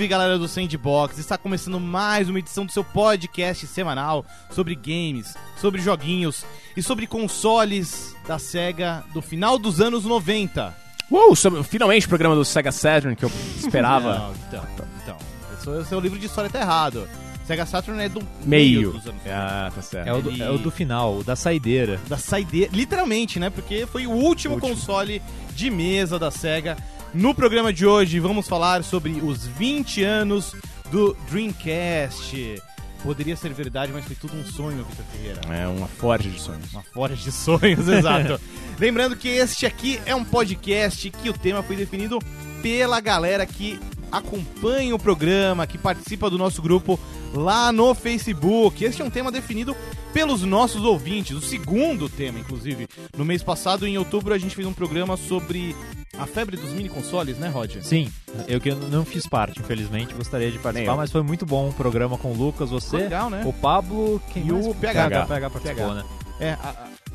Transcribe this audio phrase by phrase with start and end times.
[0.00, 1.18] Salve galera do Sandbox!
[1.18, 6.42] Está começando mais uma edição do seu podcast semanal sobre games, sobre joguinhos
[6.74, 10.74] e sobre consoles da SEGA do final dos anos 90.
[11.10, 14.18] Uou, sobre- finalmente o programa do Sega Saturn que eu esperava.
[14.18, 14.64] Não, então,
[15.02, 17.06] então, esse é- o livro de história tá errado.
[17.46, 18.92] SEGA Saturn é do Meio.
[18.92, 20.08] dos anos Ah, tá certo.
[20.08, 22.00] É o, do, é o do final, o da saideira.
[22.08, 23.50] da saideira, literalmente, né?
[23.50, 24.60] Porque foi o último, Último.
[24.76, 25.20] console
[25.54, 26.78] de mesa da SEGA.
[27.12, 30.54] No programa de hoje vamos falar sobre os 20 anos
[30.92, 32.62] do Dreamcast.
[33.02, 35.40] Poderia ser verdade, mas foi tudo um sonho, Vitor Ferreira.
[35.52, 36.72] É uma forte de sonhos.
[36.72, 38.40] Uma fora de sonhos, exato.
[38.78, 42.20] Lembrando que este aqui é um podcast que o tema foi definido
[42.62, 46.98] pela galera que acompanha o programa, que participa do nosso grupo
[47.34, 48.84] lá no Facebook.
[48.84, 49.74] Este é um tema definido
[50.12, 52.88] pelos nossos ouvintes, o segundo tema, inclusive.
[53.16, 55.74] No mês passado, em outubro, a gente fez um programa sobre
[56.18, 57.82] a febre dos mini consoles, né, Roger?
[57.84, 58.10] Sim,
[58.48, 62.18] eu que não fiz parte, infelizmente, gostaria de participar, mas foi muito bom o programa
[62.18, 63.42] com o Lucas, você, Legal, né?
[63.46, 64.66] o Pablo quem E mais?
[64.66, 65.08] o PH.
[65.10, 65.94] PH, PH participou, PH.
[65.94, 66.04] né?
[66.40, 66.56] É, a-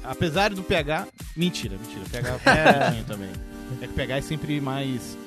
[0.05, 1.07] a- apesar do PH.
[1.35, 2.05] Mentira, mentira.
[2.05, 3.29] O PH é também.
[3.81, 5.17] É que o PH é sempre mais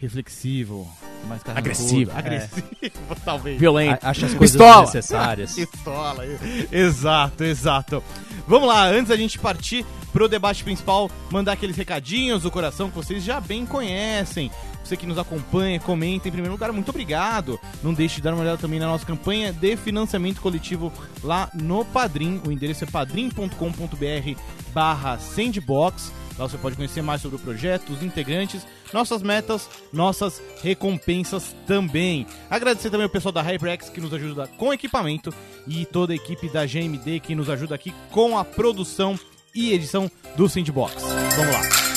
[0.00, 0.88] reflexivo,
[1.28, 1.70] mais carrancudo.
[1.70, 2.10] Agressivo.
[2.12, 2.66] Agressivo,
[3.24, 3.60] talvez.
[3.60, 4.04] Violento.
[4.06, 4.80] A- Acha as coisas Pistola.
[4.86, 5.54] necessárias.
[5.70, 6.24] Pistola.
[6.72, 8.02] Exato, exato.
[8.48, 12.96] Vamos lá, antes da gente partir pro debate principal, mandar aqueles recadinhos do coração que
[12.96, 14.50] vocês já bem conhecem.
[14.82, 16.26] Você que nos acompanha, comenta.
[16.26, 17.60] Em primeiro lugar, muito obrigado.
[17.80, 21.84] Não deixe de dar uma olhada também na nossa campanha de financiamento coletivo lá no
[21.84, 22.40] Padrim.
[22.44, 24.40] O endereço é padrim.com.br
[24.72, 26.10] barra sandbox.
[26.40, 32.26] Lá você pode conhecer mais sobre o projeto, os integrantes, nossas metas, nossas recompensas também.
[32.48, 35.34] Agradecer também o pessoal da HyperX que nos ajuda com equipamento
[35.68, 39.20] e toda a equipe da GMD que nos ajuda aqui com a produção
[39.54, 41.02] e edição do Sandbox.
[41.36, 41.89] Vamos lá.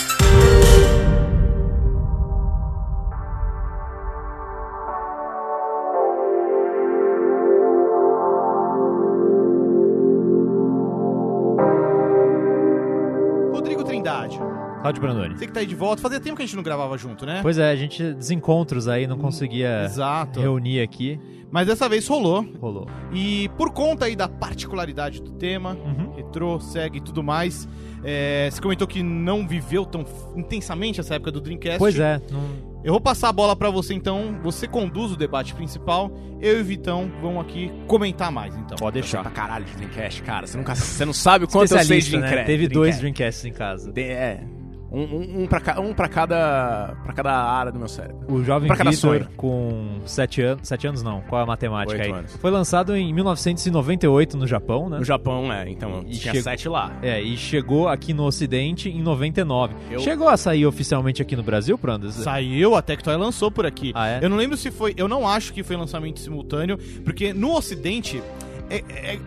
[14.84, 15.38] Cláudio Brandoni.
[15.38, 17.40] você que tá aí de volta, fazia tempo que a gente não gravava junto, né?
[17.42, 20.40] Pois é, a gente desencontros aí, não conseguia Exato.
[20.40, 21.20] reunir aqui.
[21.52, 22.44] Mas dessa vez rolou.
[22.60, 22.88] Rolou.
[23.14, 26.12] E por conta aí da particularidade do tema, Uhum.
[26.16, 27.68] retrô, segue e tudo mais,
[28.04, 30.04] é, você comentou que não viveu tão
[30.36, 31.78] intensamente essa época do Dreamcast.
[31.78, 35.54] Pois é, não- Eu vou passar a bola pra você então, você conduz o debate
[35.54, 36.12] principal,
[36.42, 38.76] eu e o Vitão vão aqui comentar mais então.
[38.78, 39.22] Pode deixar.
[39.22, 40.46] pra caralho de Dreamcast, cara.
[40.48, 42.18] Você, nunca, você não sabe o quanto eu sei de né?
[42.20, 42.46] Dreamcast.
[42.46, 43.42] Teve dois Dreamcast.
[43.42, 43.92] Dreamcasts em casa.
[43.94, 44.44] De- É.
[44.94, 46.96] Um, um, um, pra, ca- um pra cada.
[47.04, 48.32] pra cada área do meu cérebro.
[48.32, 50.68] O Jovem Pra Vitor, com 7 anos.
[50.68, 52.20] 7 anos não, qual é a matemática Oito aí?
[52.20, 52.36] anos.
[52.38, 55.00] Foi lançado em 1998 no Japão, né?
[55.00, 55.68] No Japão, é.
[55.70, 56.92] Então, E tinha chegou- sete lá.
[57.02, 59.74] É, e chegou aqui no Ocidente em 99.
[59.90, 62.14] Eu- Chegou a sair oficialmente aqui no Brasil, Prandas?
[62.16, 63.92] Saiu, a Tectoy lançou por aqui.
[63.96, 64.20] Ah, é?
[64.22, 68.22] Eu não lembro se foi, eu não acho que foi lançamento simultâneo, porque no ocidente
[68.70, 69.20] é, é-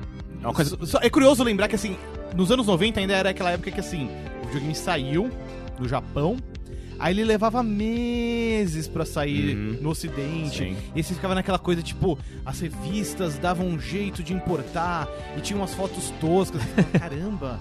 [0.42, 0.78] É uma coisa.
[1.02, 1.96] É curioso lembrar que, assim,
[2.36, 4.08] nos anos 90 ainda era aquela época que, assim,
[4.42, 5.28] o videogame saiu
[5.78, 6.36] no Japão,
[6.98, 9.78] aí ele levava meses pra sair Uhum.
[9.82, 10.58] no ocidente.
[10.58, 10.76] Sim.
[10.94, 15.58] E você ficava naquela coisa, tipo, as revistas davam um jeito de importar e tinha
[15.58, 16.60] umas fotos toscas.
[16.62, 17.60] Você ficava, Caramba,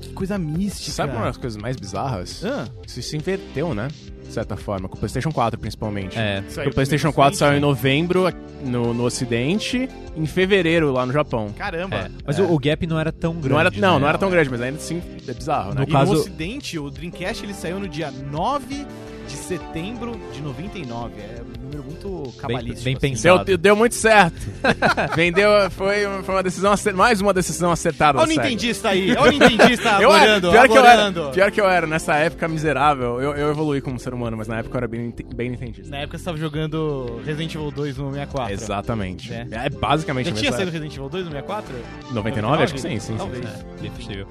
[0.00, 0.90] que coisa mística.
[0.92, 2.44] Sabe uma das coisas mais bizarras?
[2.44, 3.88] Ah, Isso se inverteu, né?
[4.26, 6.18] De certa forma, com o PlayStation 4 principalmente.
[6.18, 6.42] É.
[6.42, 8.24] Porque o PlayStation 4 saiu em novembro
[8.62, 11.48] no, no Ocidente, em fevereiro lá no Japão.
[11.56, 11.96] Caramba.
[11.96, 12.42] É, Mas É.
[12.42, 13.48] O, o gap não era tão grande.
[13.50, 14.00] não era, não, né?
[14.00, 15.80] não era tão grande, mas ainda assim é bizarro, né?
[15.80, 18.86] No E caso- no ocidente, o Dreamcast ele saiu no dia 9
[19.28, 21.12] de setembro de 99.
[21.20, 22.84] É um número muito cabalístico.
[22.84, 23.00] bem assim.
[23.00, 23.44] pensado.
[23.44, 24.36] Deu, deu muito certo.
[25.14, 28.18] Vendeu, foi, foi uma decisão, mais uma decisão acertada.
[28.18, 28.30] Olha o.
[28.30, 31.30] Nintendista aí, olha o Nintendista Eu agorando, pior, que eu era, agorando.
[31.32, 34.58] pior que eu era, nessa época miserável, eu, eu evoluí como ser humano, mas na
[34.58, 35.90] época eu era bem, bem nintendista.
[35.90, 38.52] Na época você tava jogando Resident Evil 2 no 64.
[38.54, 39.32] Exatamente.
[39.32, 39.46] É.
[39.50, 41.76] É, basicamente Já tinha saído Resident Evil 2 no 64?
[41.76, 42.14] época.
[42.14, 42.62] 99?
[42.62, 43.00] Acho que sim, sim.
[43.00, 43.44] sim, Talvez.
[43.48, 43.64] sim.
[43.78, 44.26] É, bem possível.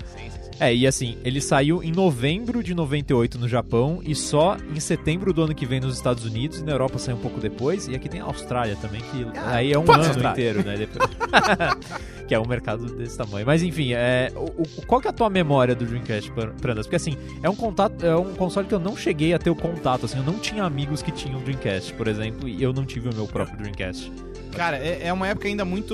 [0.59, 5.31] É, e assim, ele saiu em novembro de 98 no Japão e só em setembro
[5.31, 7.87] do ano que vem nos Estados Unidos e na Europa saiu um pouco depois.
[7.87, 10.31] E aqui tem a Austrália também, que aí é um ano Austrália.
[10.31, 10.75] inteiro, né?
[10.77, 11.09] Depois-
[12.27, 13.45] que é um mercado desse tamanho.
[13.45, 16.87] Mas enfim, é, o, o- qual que é a tua memória do Dreamcast, Pran- Prandas?
[16.87, 19.55] Porque assim, é um, contato, é um console que eu não cheguei a ter o
[19.55, 23.09] contato, assim, eu não tinha amigos que tinham Dreamcast, por exemplo, e eu não tive
[23.09, 24.11] o meu próprio Dreamcast.
[24.53, 25.93] Cara, é, é uma época ainda muito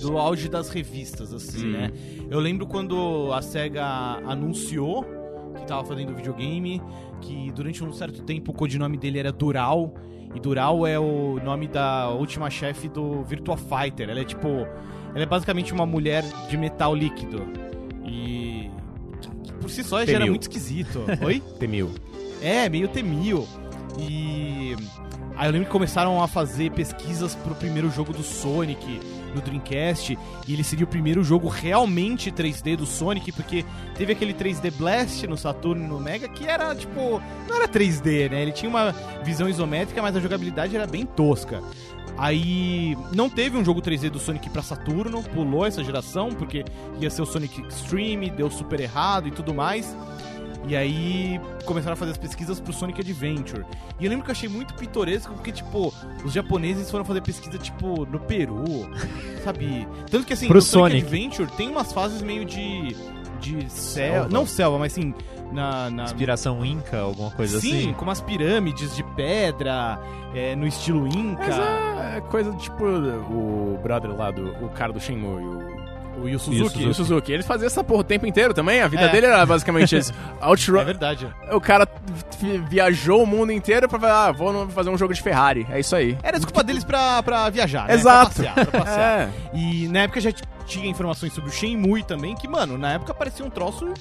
[0.00, 1.70] do auge das revistas, assim, Hum.
[1.72, 1.90] né?
[2.30, 3.84] Eu lembro quando a SEGA
[4.24, 5.04] anunciou
[5.58, 6.80] que tava fazendo videogame,
[7.20, 9.92] que durante um certo tempo o codinome dele era Dural,
[10.34, 14.08] e Dural é o nome da última chefe do Virtua Fighter.
[14.08, 14.48] Ela é tipo.
[14.48, 17.42] Ela é basicamente uma mulher de metal líquido.
[18.06, 18.70] E.
[19.60, 21.00] Por si só já era muito esquisito.
[21.22, 21.42] Oi?
[21.58, 21.90] Temil.
[22.40, 23.46] É, meio temil.
[23.98, 24.76] E
[25.40, 29.00] Aí eu lembro que começaram a fazer pesquisas pro primeiro jogo do Sonic
[29.34, 33.64] no Dreamcast, e ele seria o primeiro jogo realmente 3D do Sonic, porque
[33.96, 38.30] teve aquele 3D Blast no Saturno e no Mega que era tipo, não era 3D,
[38.30, 38.42] né?
[38.42, 38.94] Ele tinha uma
[39.24, 41.62] visão isométrica, mas a jogabilidade era bem tosca.
[42.18, 46.66] Aí não teve um jogo 3D do Sonic pra Saturno, pulou essa geração, porque
[47.00, 49.96] ia ser o Sonic Extreme, deu super errado e tudo mais.
[50.66, 53.64] E aí começaram a fazer as pesquisas pro Sonic Adventure.
[53.98, 55.92] E eu lembro que eu achei muito pitoresco, porque, tipo,
[56.24, 58.64] os japoneses foram fazer pesquisa, tipo, no Peru,
[59.42, 59.88] sabe?
[60.10, 61.06] Tanto que, assim, Pro no Sonic, Sonic.
[61.06, 62.96] Adventure tem umas fases meio de...
[63.40, 64.28] De selva.
[64.28, 65.14] Não selva, mas assim,
[65.50, 67.92] na, na, Inspiração Inca, alguma coisa Sim, assim.
[67.94, 69.98] com umas pirâmides de pedra,
[70.34, 71.46] é, no estilo Inca.
[71.46, 75.79] Mas é coisa tipo o brother lá, do, o cara do Shenmue, o
[76.18, 76.86] O Yu Suzuki.
[76.86, 77.32] o Suzuki.
[77.32, 78.80] Eles faziam essa porra o tempo inteiro também.
[78.82, 79.08] A vida É.
[79.08, 80.12] dele era basicamente isso.
[80.40, 80.84] É Outrun.
[80.84, 81.28] verdade.
[81.52, 81.86] O cara
[82.38, 85.66] vi- viajou o mundo inteiro pra falar, ah, vou fazer um jogo de Ferrari.
[85.70, 86.16] É isso aí.
[86.22, 87.94] Era desculpa deles pra, pra viajar, né?
[87.94, 88.34] Exato.
[88.42, 89.28] Pra passear, pra passear.
[89.54, 89.56] É.
[89.56, 90.30] E na época já
[90.66, 93.92] tinha informações sobre o Shenmue também, que, mano, na época parecia um troço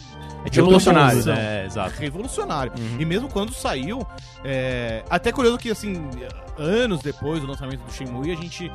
[0.45, 1.65] É Revolucionário, né?
[1.65, 1.93] Exato.
[1.99, 2.71] revolucionário.
[2.77, 2.97] Uhum.
[2.99, 4.05] E mesmo quando saiu,
[4.43, 6.07] é, até curioso que, assim,
[6.57, 8.71] anos depois do lançamento do Shenmue, a gente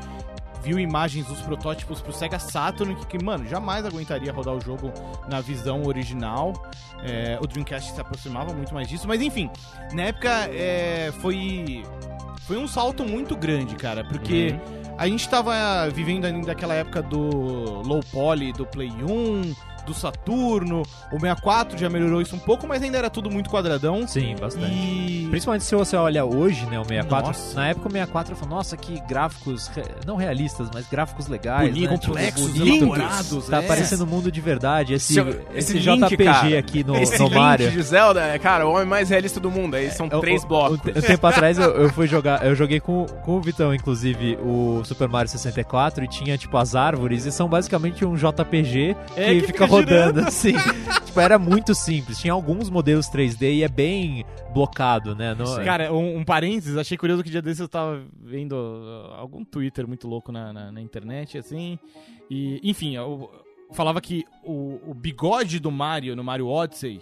[0.64, 4.90] viu imagens dos protótipos pro Sega Saturn, que, que, mano, jamais aguentaria rodar o jogo
[5.28, 6.52] na visão original.
[7.02, 9.50] É, o Dreamcast se aproximava muito mais disso, mas enfim,
[9.92, 11.84] na época é, foi,
[12.40, 14.58] foi um salto muito grande, cara, porque
[14.96, 15.52] a gente tava
[15.92, 20.82] vivendo ainda aquela época do low poly do Play 1, do Saturno,
[21.12, 24.06] o 64 já melhorou isso um pouco, mas ainda era tudo muito quadradão.
[24.06, 24.72] Sim, bastante.
[24.72, 27.26] E Principalmente se você olha hoje, né, o 64.
[27.28, 27.54] Nossa.
[27.54, 31.68] Na época o 64 eu falei, nossa, que gráficos, re- não realistas, mas gráficos legais,
[31.70, 31.96] Bonito, né?
[31.98, 32.76] Tipo, complexos, bonitos.
[32.78, 33.66] elaborados, Tá é.
[33.66, 34.94] parecendo um mundo de verdade.
[34.94, 37.70] Esse, Esse- esse, link, JPG cara, aqui no, Esse no Link Mario.
[37.70, 39.74] de Zelda, é, cara, o homem mais realista do mundo.
[39.74, 40.78] Aí são É, o- três o- blocos.
[40.84, 44.82] Um tempo atrás eu, eu fui jogar, eu joguei com, com o Vitão, inclusive, o
[44.84, 49.40] Super Mario 64 e tinha, tipo, as árvores e são basicamente um JPG É, que,
[49.40, 50.54] que fica fica rodando, assim.
[51.04, 52.18] tipo, era muito simples.
[52.18, 55.34] Tinha alguns modelos 3D e é bem blocado, né?
[55.34, 59.44] No, Cara, um, um parênteses, achei curioso que dia desses eu tava vendo uh, algum
[59.44, 61.78] Twitter muito louco na, na, na internet, assim.
[62.30, 63.30] E, enfim, eu
[63.72, 67.00] falava que o, o bigode do Mario no Mario Odyssey,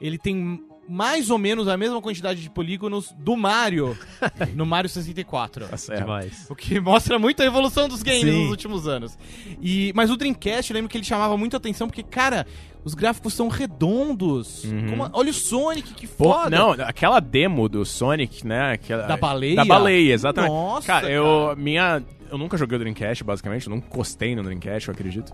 [0.00, 3.96] ele tem mais ou menos a mesma quantidade de polígonos do Mario
[4.54, 5.66] no Mario 64.
[5.68, 6.00] Tá certo.
[6.00, 6.46] demais.
[6.50, 8.42] O que mostra muito a evolução dos games Sim.
[8.42, 9.18] nos últimos anos.
[9.60, 12.46] E, mas o Dreamcast, eu lembro que ele chamava muita atenção, porque, cara,
[12.84, 14.64] os gráficos são redondos.
[14.64, 14.86] Uhum.
[14.90, 16.50] Como olha o Sonic, que Pô, foda.
[16.50, 18.72] não, aquela demo do Sonic, né?
[18.72, 19.56] Aquela, Da baleia?
[19.56, 20.52] Da baleia, exatamente.
[20.52, 21.54] Nossa, cara, eu.
[21.56, 22.02] Minha.
[22.30, 23.66] Eu nunca joguei o Dreamcast, basicamente.
[23.66, 25.32] Eu nunca encostei no Dreamcast, eu acredito.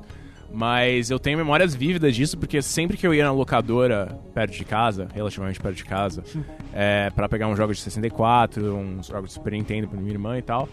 [0.52, 4.64] Mas eu tenho memórias vívidas disso, porque sempre que eu ia na locadora perto de
[4.64, 6.24] casa, relativamente perto de casa,
[6.74, 10.36] é, para pegar um jogo de 64, uns jogos de Super Nintendo pra minha irmã
[10.38, 10.68] e tal.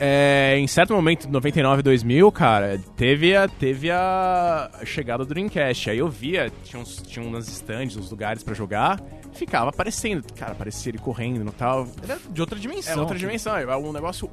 [0.00, 5.90] É, em certo momento, 99 2000, cara, teve a, teve a chegada do Dreamcast.
[5.90, 9.02] Aí eu via, tinha, uns, tinha umas stands, uns lugares pra jogar,
[9.32, 10.24] ficava aparecendo.
[10.34, 11.88] Cara, aparecia ele correndo e tal.
[12.00, 12.94] Era de outra dimensão.
[12.94, 14.30] É outra dimensão, é um negócio,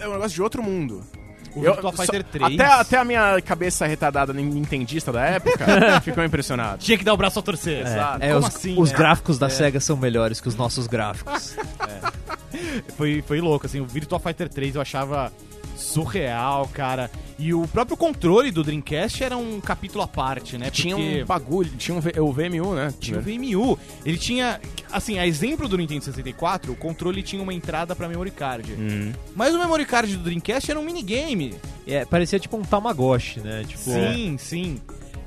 [0.00, 1.00] é um negócio de outro mundo.
[1.54, 2.54] O Eu- Virtua só- Fighter 3.
[2.60, 5.64] Até, até a minha cabeça retardada nintendista da época
[6.02, 6.78] ficou impressionado.
[6.78, 7.86] Tinha que dar o braço a torcer.
[7.86, 8.24] Exato.
[8.24, 8.96] É, Como os, assim, os né?
[8.98, 11.56] gráficos da SEGA são melhores que os nossos gráficos.
[12.96, 13.80] Foi, foi louco, assim.
[13.80, 15.32] O Virtua Fighter 3 eu achava
[15.76, 17.10] surreal, cara.
[17.38, 20.70] E o próprio controle do Dreamcast era um capítulo à parte, né?
[20.70, 22.94] Tinha Porque um bagulho, tinha um V- o VMU, né?
[23.00, 23.78] tinha o VMU.
[24.06, 24.60] Ele tinha,
[24.92, 28.72] assim, a exemplo do Nintendo 64, o controle tinha uma entrada pra memory card.
[28.72, 29.12] Hum.
[29.34, 31.54] Mas o memory card do Dreamcast era um minigame.
[31.86, 33.64] É, parecia tipo um Tamagotchi, né?
[33.66, 34.80] Tipo, Sim, sim.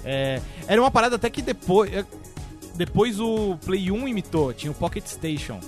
[0.06, 1.92] É, era uma parada até que depois.
[1.94, 2.06] é,
[2.76, 5.60] Depois o Play 1 imitou, tinha o Pocket Station.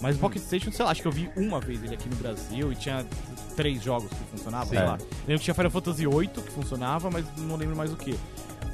[0.00, 2.16] Mas o Pocket Station, sei lá, acho que eu vi uma vez ele aqui no
[2.16, 3.06] Brasil e tinha
[3.52, 4.98] três jogos que funcionavam, sei lá.
[5.26, 8.14] Lembro que tinha Final Fantasy VIII que funcionava, mas não lembro mais o que.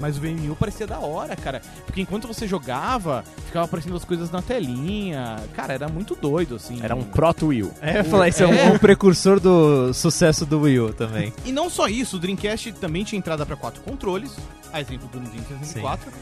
[0.01, 1.61] Mas o VMU parecia da hora, cara.
[1.85, 5.37] Porque enquanto você jogava, ficava aparecendo as coisas na telinha.
[5.55, 6.79] Cara, era muito doido, assim.
[6.81, 7.73] Era um Proto Wheel.
[7.81, 8.71] É, falar, isso é, um- É.
[8.71, 11.33] um precursor do sucesso do Wii U também.
[11.45, 14.37] E não só isso, o Dreamcast também tinha entrada para quatro controles,
[14.73, 16.13] a exemplo do Nintendo 64,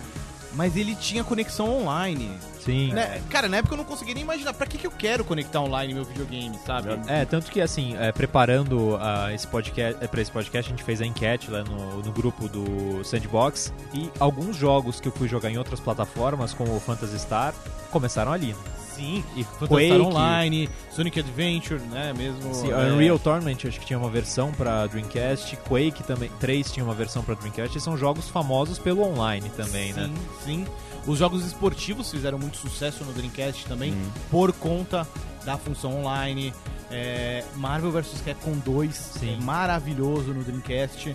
[0.57, 2.31] mas ele tinha conexão online.
[2.59, 2.93] Sim.
[2.93, 3.23] Né?
[3.31, 5.95] Cara, na época eu não conseguia nem imaginar pra que, que eu quero conectar online
[5.95, 6.89] meu videogame, sabe?
[7.07, 10.83] É, tanto que assim, é, preparando ah, esse podcast, é, pra esse podcast, a gente
[10.85, 15.29] fez a enquete lá no, no grupo do Sandbox e alguns jogos que eu fui
[15.29, 17.55] jogar em outras plataformas, como o Phantasy Star,
[17.93, 18.55] começaram ali.
[18.97, 19.87] Sim, E Phantasy Quake.
[19.87, 22.55] Star Online, Sonic Adventure, né, mesmo.
[22.55, 26.85] Sim, é, Unreal Tournament acho que tinha uma versão pra Dreamcast, Quake também, 3 tinha
[26.85, 30.11] uma versão pra Dreamcast, e são jogos famosos pelo online também, sim, né?
[30.45, 30.67] Sim,
[31.07, 33.95] Os jogos esportivos fizeram muito sucesso no Dreamcast também,
[34.31, 35.07] por conta
[35.45, 36.53] da função online.
[36.91, 39.35] É, Marvel vs Capcom 2 Sim.
[39.35, 41.15] é maravilhoso no Dreamcast.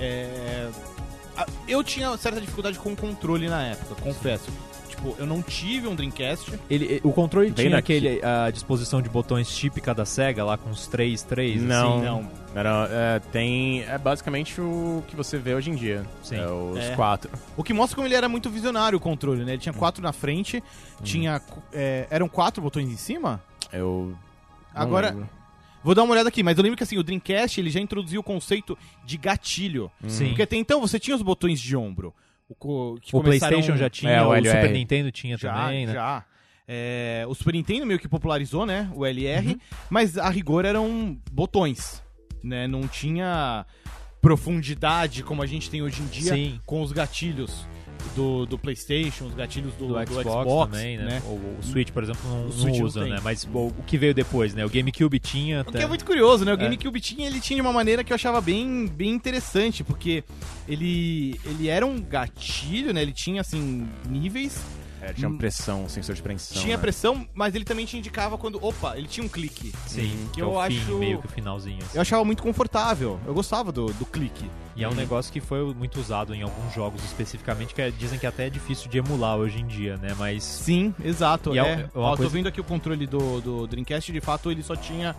[0.00, 0.68] É,
[1.68, 4.48] eu tinha certa dificuldade com o controle na época, confesso.
[4.98, 6.58] Tipo, eu não tive um Dreamcast.
[6.68, 7.96] Ele, o controle Bem tinha daqui.
[7.96, 11.94] aquele, a disposição de botões típica da SEGA, lá com os 3, 3, Não.
[11.98, 12.04] assim.
[12.04, 12.30] Não.
[12.54, 13.82] Era, é, tem.
[13.84, 16.04] É basicamente o que você vê hoje em dia.
[16.22, 16.36] Sim.
[16.36, 16.96] É os É.
[16.96, 17.30] quatro.
[17.56, 19.52] O que mostra como ele era muito visionário o controle, né?
[19.52, 20.62] Ele tinha quatro na frente,
[21.04, 21.40] tinha.
[21.72, 23.40] é, eram quatro botões em cima?
[23.72, 24.14] Eu.
[24.74, 25.28] não Agora- lembro.
[25.84, 28.20] Vou dar uma olhada aqui, mas eu lembro que assim, o Dreamcast ele já introduziu
[28.20, 29.88] o conceito de gatilho.
[30.08, 30.28] Sim.
[30.28, 32.12] Porque até então você tinha os botões de ombro.
[32.60, 34.54] O, O PlayStation já tinha, É, o o, LR.
[34.56, 35.92] Super Nintendo tinha Já, também, né?
[35.92, 36.24] já.
[36.66, 38.90] É, o Super Nintendo meio que popularizou, né?
[38.94, 39.58] O LR, Uhum.
[39.90, 42.02] mas a rigor eram botões,
[42.42, 42.66] né?
[42.66, 43.64] Não tinha
[44.20, 46.60] profundidade como a gente tem hoje em dia Sim.
[46.66, 47.66] com os gatilhos
[48.14, 51.22] do, do PlayStation, os gatilhos do, Do, do Xbox, também, né?
[51.26, 53.10] O, o Switch, por exemplo, não, não não usa, tem.
[53.10, 53.20] né?
[53.22, 54.64] Mas o, o que veio depois, né?
[54.64, 55.60] O GameCube tinha.
[55.62, 56.52] O que até- é muito curioso, né?
[56.52, 56.56] O É.
[56.58, 60.24] GameCube tinha, ele tinha de uma maneira que eu achava bem, bem interessante, porque
[60.68, 63.02] ele, ele era um gatilho, né?
[63.02, 64.60] Ele tinha, assim, níveis,
[65.00, 65.38] É, tinha Hum.
[65.38, 66.60] pressão, sensor de pressão.
[66.62, 66.80] tinha né?
[66.80, 69.72] pressão, mas ele também te indicava quando, opa, ele tinha um clique.
[69.86, 71.78] Sim, que que eu é o fim, acho- meio que o finalzinho.
[71.82, 71.90] assim.
[71.96, 74.44] Eu achava muito confortável, eu gostava do, do clique.
[74.76, 78.18] E é um negócio que foi muito usado em alguns jogos especificamente, que é- dizem
[78.18, 80.14] que até é difícil de emular hoje em dia, né?
[80.16, 80.44] Mas.
[80.44, 81.54] Sim, exato.
[81.54, 81.74] E é é.
[81.94, 84.76] uma Ó, coisa- Tô vendo aqui o controle do, do Dreamcast, de fato ele só
[84.76, 85.16] tinha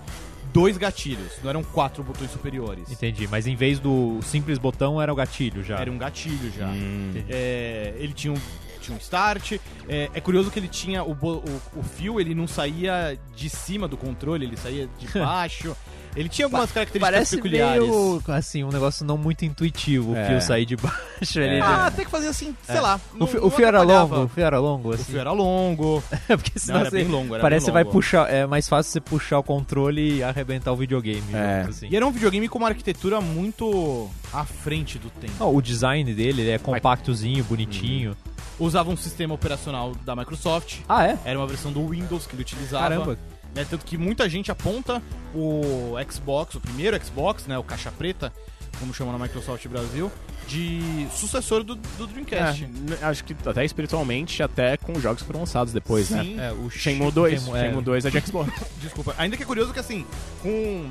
[0.54, 2.90] dois gatilhos, não eram quatro botões superiores.
[2.90, 5.78] Entendi, mas em vez do simples botão era o gatilho já.
[5.80, 6.68] Era um gatilho já.
[6.68, 7.10] Hum.
[7.12, 7.26] Entendi.
[7.30, 8.38] É, ele tinha um,
[8.80, 9.54] tinha um start.
[9.88, 13.88] É, é curioso que ele tinha o, o, o fio, ele não saía de cima
[13.88, 15.76] do controle, ele saía de baixo.
[16.16, 17.84] ele tinha algumas características Parece peculiares.
[17.84, 20.28] meio, assim, um negócio não muito intuitivo, o É.
[20.28, 21.40] fio sair de baixo.
[21.40, 22.82] Ele Ah, até que fazia assim, sei É.
[22.82, 23.00] lá.
[23.14, 25.04] o, não- fio, não o fio era longo, o fio era longo, O assim.
[25.04, 26.04] fio era longo.
[26.28, 28.92] Porque Não, senão era você, bem longo, era parece que vai puxar, é mais fácil
[28.92, 31.24] você puxar o controle e arrebentar o videogame.
[31.34, 31.66] É.
[31.70, 31.88] assim.
[31.90, 35.34] E era um videogame com uma arquitetura muito à frente do tempo.
[35.40, 38.16] Não, o design dele ele é compactozinho, bonitinho.
[38.60, 40.80] Usava um sistema operacional da Microsoft.
[40.88, 41.18] Ah, é?
[41.24, 42.84] Era uma versão do Windows que ele utilizava.
[42.90, 43.18] Caramba.
[43.56, 43.66] né?
[43.70, 45.02] Tanto que muita gente aponta
[45.34, 47.58] o Xbox, o primeiro Xbox, né?
[47.58, 48.34] O caixa preta,
[48.80, 50.12] como chama na Microsoft Brasil,
[50.48, 52.68] de sucessor do, do Dreamcast.
[53.02, 56.24] É, acho que até espiritualmente, até com jogos que foram lançados depois, né?
[56.24, 56.40] Sim.
[56.40, 57.42] É, o Shenmue 2.
[57.42, 57.62] Shenmue, é.
[57.62, 58.52] Shenmue 2 é de Xbox.
[58.82, 59.16] Desculpa.
[59.18, 60.06] Ainda que é curioso que, assim,
[60.42, 60.90] com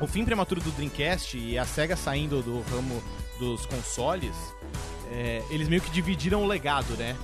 [0.00, 3.02] o fim prematuro do Dreamcast e a SEGA saindo do ramo
[3.38, 4.34] dos consoles,
[5.10, 7.16] é, eles meio que dividiram o legado, né?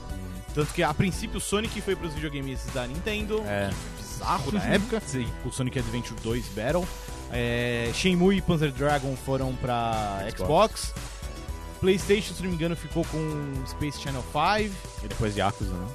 [0.55, 3.71] Tanto que, a princípio, o Sonic foi pros videogames da Nintendo, É.
[3.99, 5.01] bizarro na época.
[5.07, 5.29] Sim.
[5.45, 6.87] o Sonic Adventure 2 Battle.
[7.31, 10.95] É, Shenmue e Panzer Dragon foram pra Xbox.
[11.81, 14.75] PlayStation, se não me engano, ficou com Space Channel 5.
[15.05, 15.87] E depois Yakuza, né?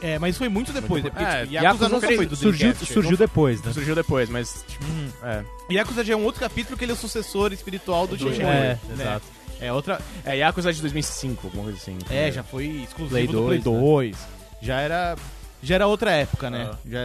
[0.00, 1.10] É, mas foi muito depois, né?
[1.10, 1.24] depois.
[1.26, 2.92] Porque, É, tipo, Yakuza, Yakuza nunca foi do surgiu, Dreamcast.
[2.92, 3.72] surgiu depois, né?
[3.72, 5.08] Surgiu depois, mas, tipo, Hum.
[5.22, 5.44] é.
[5.72, 8.42] Yakuza já é um outro capítulo que ele é o sucessor espiritual do Do Shenmue.
[8.50, 8.94] É, né?
[9.00, 9.26] exato.
[9.60, 10.00] É outra...
[10.24, 11.96] É, Yakuza de 2005, alguma coisa assim.
[12.10, 13.80] É, já foi exclusivo Play do Play 2, né?
[13.80, 14.16] 2.
[14.62, 15.16] Já era...
[15.62, 16.68] Já era outra época, né?
[16.70, 16.78] Ah.
[16.86, 16.98] Já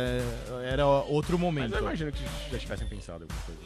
[0.69, 1.73] era outro Mas momento.
[1.73, 2.21] eu imagino que
[2.51, 3.61] já tivessem pensado alguma coisa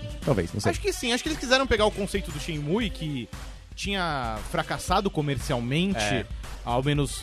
[0.00, 0.18] vibe.
[0.24, 0.70] Talvez, não sei.
[0.70, 3.28] Acho que sim, acho que eles quiseram pegar o conceito do Shenmue, que
[3.76, 6.26] tinha fracassado comercialmente, É.
[6.64, 7.22] ao menos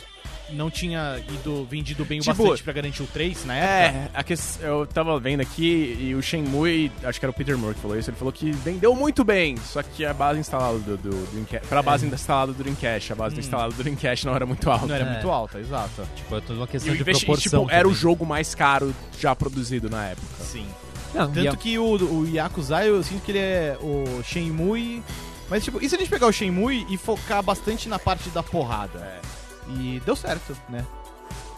[0.50, 3.98] não tinha ido vendido bem o Tipo, bastante pra garantir o 3 na época.
[3.98, 7.56] É, a que, eu tava vendo aqui e o Shenmue, acho que era o Peter
[7.58, 10.78] Moore que falou isso, ele falou que vendeu muito bem, só que a base instalada
[10.78, 14.46] do, do Dreamcast, pra base instalada do Dreamcast, a base instalada do Dreamcast não era
[14.46, 14.86] muito alta.
[14.86, 15.12] Não era É.
[15.12, 16.02] muito alta, exato.
[16.16, 17.60] Tipo, é tudo uma questão de investi- e, proporção.
[17.66, 20.26] tipo, era o jogo mais caro já produzido na época.
[20.44, 20.66] Sim.
[21.14, 25.02] Não, e Tanto que o, o Yakuza, eu sinto que ele é o Shenmue...
[25.50, 28.42] Mas, tipo, e se a gente pegar o Shenmue e focar bastante na parte da
[28.42, 28.98] porrada?
[28.98, 29.20] É.
[29.68, 30.84] E deu certo, né?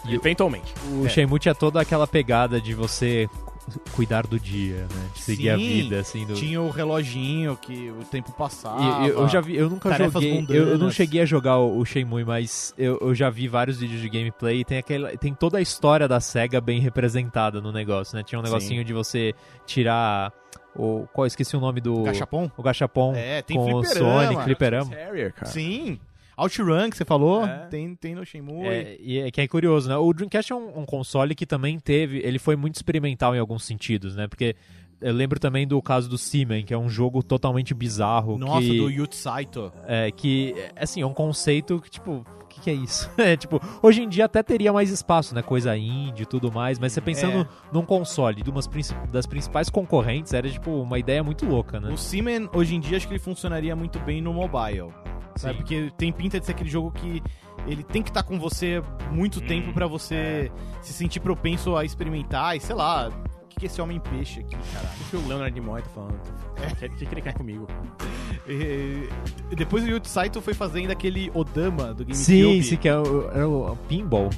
[0.07, 0.73] E eventualmente.
[0.93, 1.09] O É.
[1.09, 3.29] Shenmue tinha toda aquela pegada de você
[3.71, 5.11] cu- cuidar do dia, né?
[5.15, 6.25] De seguir a Sim, vida, assim.
[6.27, 6.33] Do...
[6.35, 9.05] Tinha o reloginho que o tempo passava.
[9.05, 10.95] E eu, eu já vi, eu nunca joguei, eu, eu não mundanas.
[10.95, 14.61] cheguei a jogar o, o Shenmue, mas eu, eu já vi vários vídeos de gameplay
[14.61, 18.23] e tem, aquela, tem toda a história da SEGA bem representada no negócio, né?
[18.23, 19.35] Tinha um negocinho de você
[19.67, 20.33] tirar
[20.75, 21.07] o...
[21.13, 22.05] Qual, esqueci o nome do...
[22.05, 22.51] Gachapon?
[22.57, 23.85] O gachapon É, tem com o.
[23.85, 24.91] Sonic, fliperama.
[24.95, 25.53] Harrier, cara.
[25.53, 26.01] Sim.
[26.43, 27.67] OutRun, que você falou, É.
[27.67, 28.67] tem, tem no Shenmue.
[28.67, 29.97] É, e é que é curioso, né?
[29.97, 33.65] O Dreamcast é um, um console que também teve, ele foi muito experimental em alguns
[33.65, 34.27] sentidos, né?
[34.29, 34.55] Porque
[35.01, 38.37] eu lembro também do caso do Seaman, que é um jogo totalmente bizarro.
[38.39, 39.73] Nossa, que, do Yuji Saito.
[39.87, 43.11] é, que, assim, é um conceito que, tipo, que, que é isso?
[43.19, 45.43] É, tipo, hoje em dia até teria mais espaço, né?
[45.43, 47.47] Coisa indie e tudo mais, mas você pensando É.
[47.73, 51.91] num console de umas princi- das principais concorrentes, era, tipo, uma ideia muito louca, né?
[51.91, 54.91] O Seaman, hoje em dia, acho que ele funcionaria muito bem no mobile.
[55.37, 55.53] Sabe?
[55.55, 55.59] Sim.
[55.59, 57.23] Porque tem pinta de ser aquele jogo que
[57.67, 60.51] ele tem que estar com você muito Hum, tempo pra você
[60.83, 63.09] se sentir propenso a experimentar e sei lá.
[63.09, 64.91] O que, que é esse homem peixe aqui, caralho?
[65.01, 66.15] O que o Leonard Nimoy tá falando?
[66.15, 67.67] O que, que, que ele quer comigo?
[68.49, 69.09] E-
[69.55, 72.15] depois o Yuji Saito foi fazendo aquele Odama do GameCube.
[72.15, 74.31] Sim, sim, que é o, era o pinball.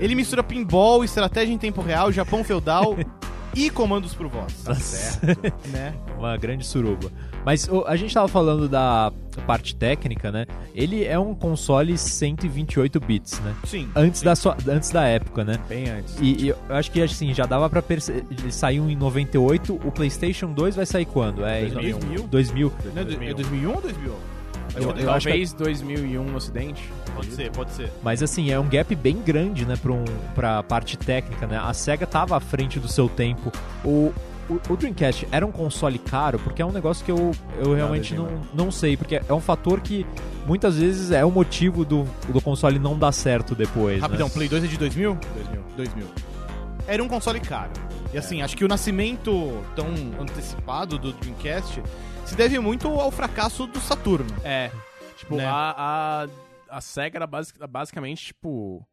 [0.00, 2.96] Ele mistura pinball, estratégia em tempo real, Japão feudal
[3.54, 4.62] e comandos por voz.
[4.62, 5.52] Tá certo.
[5.68, 5.94] Né?
[6.18, 7.10] Uma grande suruba.
[7.44, 9.12] Mas a gente tava falando da
[9.46, 10.46] parte técnica, né?
[10.74, 13.54] Ele é um console 128 bits, né?
[13.64, 13.88] Sim.
[13.94, 15.58] Antes, da, sua, antes da época, né?
[15.68, 16.16] Bem antes.
[16.20, 18.24] E, e eu acho que assim, já dava pra perceber.
[18.30, 21.44] Ele saiu em 98, o PlayStation 2 vai sair quando?
[21.44, 22.28] É em 2000.
[22.28, 22.72] 2000.
[22.94, 24.12] Não, é 2001 ou 2000?
[24.12, 24.18] Eu-
[24.74, 26.82] Acho que é eu acho Talvez 2001 no ocidente.
[27.14, 27.92] Pode ser, pode ser.
[28.02, 31.58] Mas assim, é um gap bem grande, né, pra, um, pra parte técnica, né?
[31.62, 33.52] A SEGA tava à frente do seu tempo.
[33.84, 34.12] O,
[34.48, 38.14] o, o Dreamcast era um console caro, porque é um negócio que eu, eu realmente
[38.14, 40.06] não, não sei, porque é um fator que
[40.46, 44.00] muitas vezes é o motivo do, do console não dar certo depois.
[44.00, 44.32] Rapidão, né?
[44.34, 45.14] Play 2 é de 2000?
[45.34, 45.62] 2000.
[45.76, 46.06] 2000.
[46.86, 47.70] Era um console caro.
[48.12, 49.30] E assim, acho que o nascimento
[49.74, 49.86] tão
[50.20, 51.82] antecipado do Dreamcast
[52.26, 54.28] se deve muito ao fracasso do Saturno.
[54.44, 54.70] É.
[55.16, 55.46] Tipo, Né?
[55.46, 56.26] a,
[56.70, 58.84] a, a SEGA era basic- basicamente, tipo.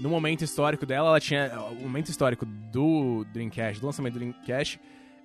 [0.00, 1.50] No momento histórico dela, ela tinha.
[1.72, 4.80] O momento histórico do Dreamcast, do lançamento do Dreamcast,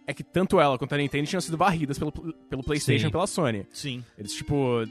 [0.06, 3.26] é que tanto ela quanto a Nintendo tinham sido varridas pelo, pelo PlayStation e pela
[3.26, 3.66] Sony.
[3.72, 4.04] Sim.
[4.18, 4.84] Eles, tipo.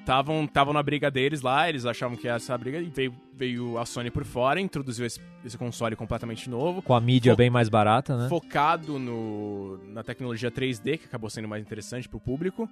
[0.00, 3.84] Estavam tavam na briga deles lá, eles achavam que essa briga, e veio, veio a
[3.84, 8.16] Sony por fora, introduziu esse, esse console completamente novo, Com a mídia bem mais barata,
[8.16, 8.28] né?
[8.28, 12.68] focado no, na tecnologia 3D, que acabou sendo mais interessante pro público.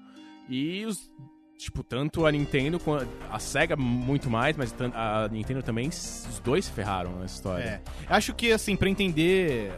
[0.48, 1.10] E os.
[1.58, 6.66] Tipo, tanto a Nintendo quanto a SEGA muito mais, mas a Nintendo também, os dois
[6.66, 7.64] se ferraram nessa história.
[7.64, 7.80] É.
[8.06, 9.72] Acho que, assim, pra entender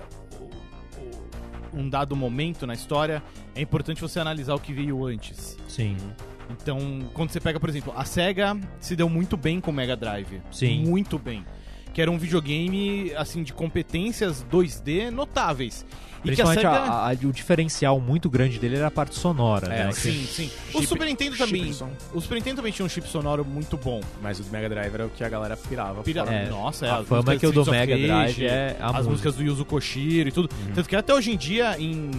[1.73, 3.23] um dado momento na história,
[3.55, 5.57] é importante você analisar o que veio antes.
[5.67, 5.97] Sim.
[6.51, 6.79] Então,
[7.15, 10.43] quando você pega, por exemplo, a SEGA se deu muito bem com o Mega Drive.
[10.51, 10.85] Sim.
[10.85, 11.47] Muito bem.
[11.93, 15.85] Que era um videogame, assim, de competências 2D notáveis.
[16.23, 16.71] E que a Principalmente SEGA...
[16.71, 19.93] a- a- o diferencial muito grande dele era a parte sonora, É, né?
[19.93, 20.51] Sim, sim.
[20.69, 21.75] o Chip- Super Nintendo também.
[22.13, 24.01] O Super Nintendo também tinha um chip sonoro muito bom.
[24.23, 26.03] Mas o Mega Drive era o que a galera pirava.
[26.03, 26.23] Pira-.
[26.31, 26.91] É, Nossa, é.
[26.91, 29.11] a fama que eu dou Streets of Mega Rage, Drive é a As música.
[29.11, 30.51] músicas do Yuzo Koshiro e tudo.
[30.75, 32.11] Tanto que até hoje em dia, em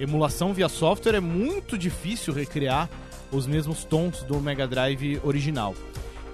[0.00, 2.90] emulação via software, é muito difícil recriar
[3.30, 5.76] os mesmos tons do Mega Drive original.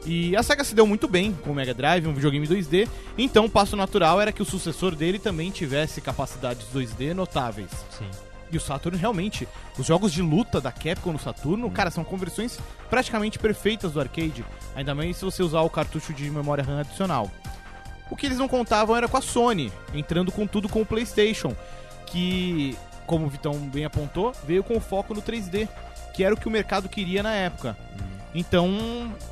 [0.06, 3.44] E a SEGA se deu muito bem com o Mega Drive, um videogame 2D, então
[3.44, 7.70] o passo natural era que o sucessor dele também tivesse capacidades 2D notáveis.
[7.90, 8.08] Sim.
[8.50, 9.46] E o Saturn realmente,
[9.78, 12.58] os jogos de luta da Capcom no Saturno, cara, são conversões
[12.88, 17.30] praticamente perfeitas do arcade, ainda mais se você usar o cartucho de memória RAM adicional.
[18.10, 21.54] O que eles não contavam era com a Sony, entrando com tudo com o PlayStation,
[22.06, 25.68] que, como o Vitão bem apontou, veio com o foco no 3D,
[26.14, 27.76] que era o que o mercado queria na época.
[28.34, 28.68] Então,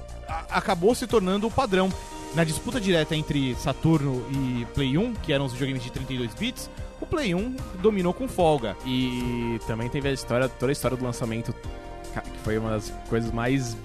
[0.06, 0.07] a-
[0.50, 1.92] acabou se tornando o padrão.
[2.34, 6.70] Na disputa direta entre Saturno e Play 1, que eram os videogames de 32 bits,
[7.00, 8.76] o Play 1 dominou com folga.
[8.84, 13.32] E também teve a história, toda a história do lançamento, que foi uma das coisas
[13.32, 13.76] mais.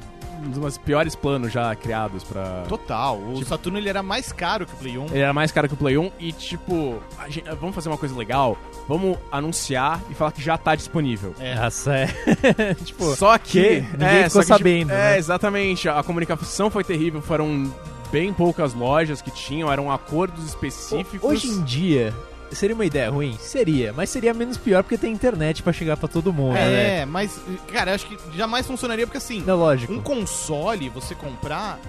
[0.45, 2.63] Um dos piores planos já criados pra.
[2.67, 3.17] Total.
[3.17, 5.05] O Tipo- Saturno ele era mais caro que o Play 1.
[5.07, 7.97] Ele era mais caro que o Play 1 e, tipo, a gente- vamos fazer uma
[7.97, 11.33] coisa legal, vamos anunciar e falar que já tá disponível.
[11.39, 11.53] É.
[11.53, 12.73] Essa é.
[12.83, 13.51] tipo, Só que.
[13.81, 15.17] que ninguém ficou só que, tipo, sabendo, É, né?
[15.17, 15.87] exatamente.
[15.89, 17.71] A comunicação foi terrível, foram
[18.11, 21.23] bem poucas lojas que tinham, eram acordos específicos.
[21.29, 22.13] hoje em dia,
[22.51, 23.37] seria uma ideia ruim?
[23.39, 26.99] Seria, mas seria menos pior porque tem internet pra chegar pra todo mundo, né?
[27.01, 27.39] É, mas,
[27.71, 29.91] cara, eu acho que jamais funcionaria porque assim, Não, lógico.
[29.93, 31.79] um console você comprar.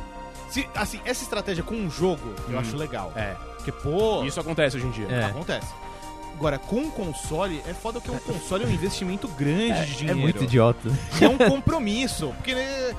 [0.50, 2.60] Se, assim, essa estratégia com um jogo eu Hum.
[2.60, 3.12] acho legal.
[3.16, 5.06] É, Porque, pô, isso acontece hoje em dia.
[5.10, 5.24] É.
[5.24, 5.66] acontece.
[6.36, 9.96] Agora, com um console, é foda que um console é um investimento grande de É
[9.98, 10.18] dinheiro.
[10.18, 10.88] muito idiota.
[11.20, 12.28] E é um compromisso.
[12.36, 12.94] Porque, né,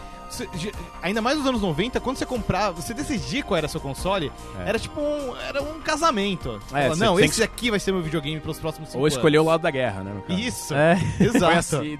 [0.55, 4.31] ge- ainda mais nos anos 90, quando você comprava, você decidir qual era seu console,
[4.59, 4.69] É.
[4.69, 6.59] era tipo um, era um casamento.
[6.73, 9.41] É, fala, não, esse aqui vai ser meu videogame pros próximos cinco Ou escolher o
[9.41, 9.51] anos.
[9.51, 10.13] lado da guerra, né?
[10.29, 10.97] Isso, É.
[11.19, 11.57] exato.
[11.77, 11.99] Assim,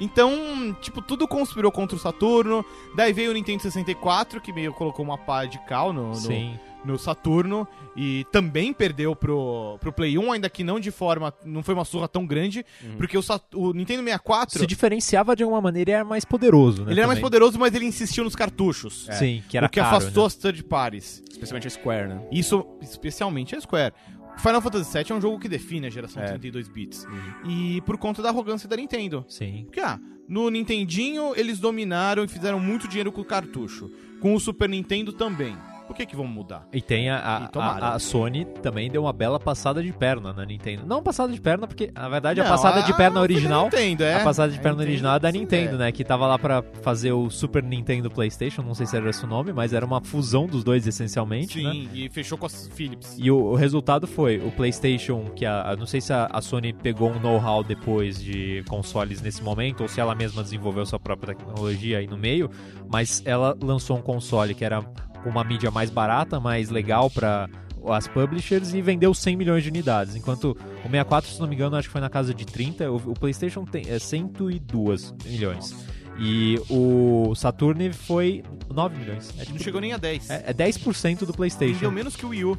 [0.00, 2.64] Então, tipo, tudo conspirou contra o Saturno.
[2.96, 6.58] Daí veio o Nintendo 64, que meio colocou uma pá de cal no, no, Sim.
[6.84, 7.66] No Saturno
[7.96, 11.32] e também perdeu pro, pro Play 1, ainda que não de forma.
[11.44, 12.64] não foi uma surra tão grande,
[12.96, 14.58] porque o, Sat- o Nintendo 64.
[14.58, 16.92] Se diferenciava de alguma maneira e era mais poderoso, né?
[16.92, 17.30] Ele era mais também.
[17.30, 19.08] poderoso, mas ele insistiu nos cartuchos.
[19.12, 20.26] Sim, que era o que caro, afastou né?
[20.26, 21.22] as third parties.
[21.30, 22.22] Especialmente a Square, né?
[22.32, 23.94] Isso, especialmente a Square.
[24.38, 26.26] Final Fantasy VII é um jogo que define a geração É.
[26.28, 27.06] 32 bits.
[27.46, 29.24] E por conta da arrogância da Nintendo.
[29.28, 29.64] Sim.
[29.66, 33.90] Porque, ah, no Nintendinho eles dominaram e fizeram muito dinheiro com o cartucho.
[34.20, 35.54] Com o Super Nintendo também.
[35.92, 36.66] Por que que vão mudar?
[36.72, 40.32] E tem a, a, E a- a Sony também deu uma bela passada de perna
[40.32, 40.84] na Nintendo.
[40.86, 43.64] Não passada de perna, porque na verdade a Não, passada de perna original.
[43.64, 44.14] Nintendo, é.
[44.20, 45.78] A passada de A perna original é da Nintendo, é.
[45.78, 45.92] né?
[45.92, 49.28] Que tava lá pra fazer o Super Nintendo PlayStation, não sei se era esse o
[49.28, 51.90] nome, mas era uma fusão dos dois essencialmente, Sim, né?
[51.92, 53.16] e fechou com as Philips.
[53.18, 56.40] E o, o resultado foi o PlayStation, que a, a- não sei se a, a
[56.40, 60.98] Sony pegou um know-how depois de consoles nesse momento, ou se ela mesma desenvolveu sua
[60.98, 62.50] própria tecnologia aí no meio,
[62.90, 64.82] mas ela lançou um console que era
[65.22, 67.48] com uma mídia mais barata, mais legal para
[67.88, 71.74] as publishers e vendeu 100 milhões de unidades, enquanto o 64, se não me engano,
[71.76, 75.74] acho que foi na casa de 30, o, o PlayStation tem é 102 milhões.
[76.18, 79.30] E o Saturn foi 9 milhões.
[79.36, 80.30] É, Não tipo, chegou nem a 10.
[80.30, 81.90] é, é 10% do Vendeu PlayStation.
[81.90, 82.58] menos que o Wii U.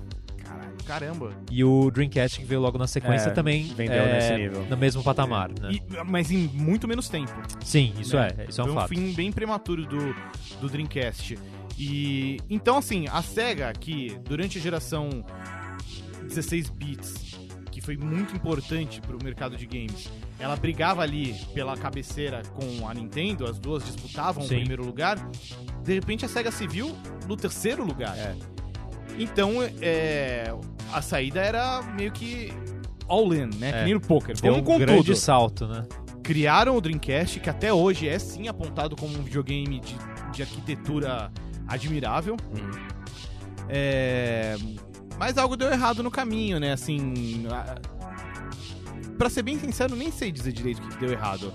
[0.86, 1.32] Caramba.
[1.50, 4.66] E o Dreamcast que veio logo na sequência É, também vendeu é, nesse nível.
[4.70, 5.72] no mesmo patamar, né?
[5.72, 7.32] E- mas em muito menos tempo.
[7.64, 8.30] Sim, isso né?
[8.38, 8.90] é, isso é um Foi um fato.
[8.90, 10.16] fim bem prematuro do,
[10.60, 11.38] do Dreamcast.
[11.78, 15.10] E então assim, a SEGA que durante a geração
[16.28, 17.34] 16 bits,
[17.72, 22.94] que foi muito importante pro mercado de games, ela brigava ali pela cabeceira com a
[22.94, 24.56] Nintendo, as duas disputavam Sim.
[24.56, 25.18] o primeiro lugar.
[25.84, 26.96] De repente a SEGA se viu
[27.28, 28.16] no terceiro lugar.
[28.18, 28.36] É.
[29.18, 30.54] Então, é,
[30.92, 32.52] a saída era meio que
[33.08, 33.70] all in, né?
[33.70, 33.72] É.
[33.80, 34.36] Que nem no poker.
[34.40, 35.84] Deu Vamos um grande tudo salto, né?
[36.24, 39.98] criaram o Dreamcast, que até hoje é sim apontado como um videogame de,
[40.32, 41.30] de arquitetura
[41.68, 42.38] admirável.
[43.68, 44.56] É,
[45.20, 46.74] Mas algo deu errado no caminho, né?
[46.74, 47.46] Assim.
[47.52, 47.76] a-
[49.18, 51.54] Pra ser bem sincero, nem sei dizer direito o que que deu errado.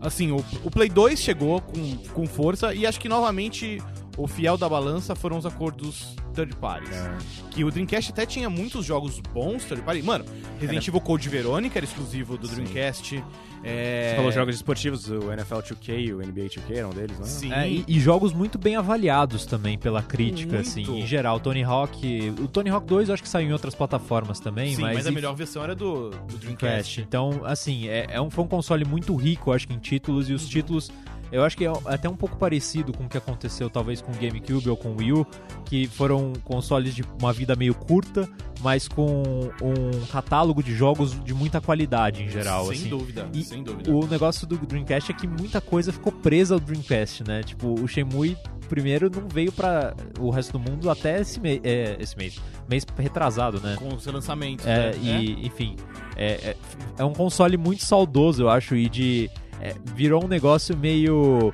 [0.00, 3.80] Assim, o, o Play 2 chegou com, com força e acho que novamente
[4.16, 6.96] o fiel da balança foram os acordos third parties.
[6.96, 7.16] É.
[7.50, 10.02] Que o Dreamcast até tinha muitos jogos bons third party.
[10.02, 10.24] Mano,
[10.60, 12.56] Resident Evil Code Verônica era exclusivo do Sim.
[12.56, 13.22] Dreamcast.
[13.62, 14.10] É...
[14.10, 17.26] Você falou jogos esportivos, o NFL 2K e o NBA 2K eram deles, né?
[17.26, 17.52] Sim.
[17.52, 20.68] É, e, e jogos muito bem avaliados também pela crítica, Muito.
[20.68, 21.38] assim, em geral.
[21.40, 22.34] Tony Hawk.
[22.40, 24.96] O Tony Hawk 2 eu acho que saiu em outras plataformas também, Sim, mas.
[24.96, 26.56] mas, a e- melhor versão era do, do Dreamcast.
[26.56, 27.00] Dreamcast.
[27.02, 30.32] Então, assim, é, é um, foi um console muito rico, acho que em títulos, e
[30.32, 30.90] os títulos.
[31.32, 34.14] Eu acho que é até um pouco parecido com o que aconteceu talvez com o
[34.14, 35.26] GameCube ou com o Wii U,
[35.64, 38.28] que foram consoles de uma vida meio curta,
[38.60, 39.22] mas com
[39.62, 42.66] um catálogo de jogos de muita qualidade em geral.
[42.66, 42.88] Sem assim.
[42.88, 43.90] dúvida, E sem dúvida.
[43.90, 47.42] O negócio do Dreamcast é que muita coisa ficou presa ao Dreamcast, né?
[47.42, 48.36] Tipo, o Shenmue
[48.70, 52.40] primeiro não veio pra o resto do mundo até esse, mês é, esse mês.
[52.68, 53.74] Mês retrasado, né?
[53.76, 54.64] Com os seus lançamentos.
[54.64, 55.22] É, né?
[55.22, 55.74] e, enfim,
[56.16, 56.56] é, é,
[56.98, 59.30] é um console muito saudoso, eu acho, e de.
[59.60, 61.52] É, virou um negócio meio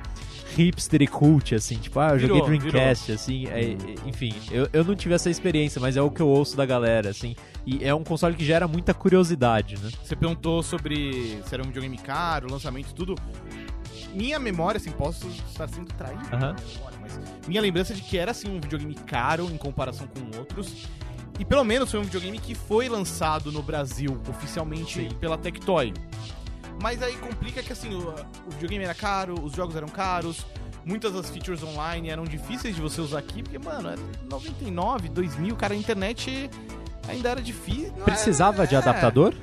[0.55, 4.67] hipster e cult, assim, tipo, ah, eu Virou, joguei Dreamcast, assim, é, é, enfim, eu,
[4.73, 7.83] eu não tive essa experiência, mas é o que eu ouço da galera, assim, e
[7.83, 9.91] é um console que gera muita curiosidade, né?
[10.03, 13.13] Você perguntou sobre se era um videogame caro, lançamento, tudo.
[14.15, 18.49] Minha memória, assim, posso estar sendo traído, memória, mas minha lembrança de que era, assim,
[18.49, 20.87] um videogame caro em comparação com outros.
[21.39, 25.09] E pelo menos foi um videogame que foi lançado no Brasil oficialmente Sim.
[25.19, 25.93] pela Tectoy.
[26.81, 30.45] Mas aí complica que, assim, o, o videogame era caro, os jogos eram caros,
[30.85, 35.55] muitas das features online eram difíceis de você usar aqui, porque, mano, era 99, 2000,
[35.55, 36.49] cara, a internet
[37.07, 37.91] ainda era difícil.
[37.97, 38.77] não Precisava era- de é.
[38.77, 39.33] adaptador?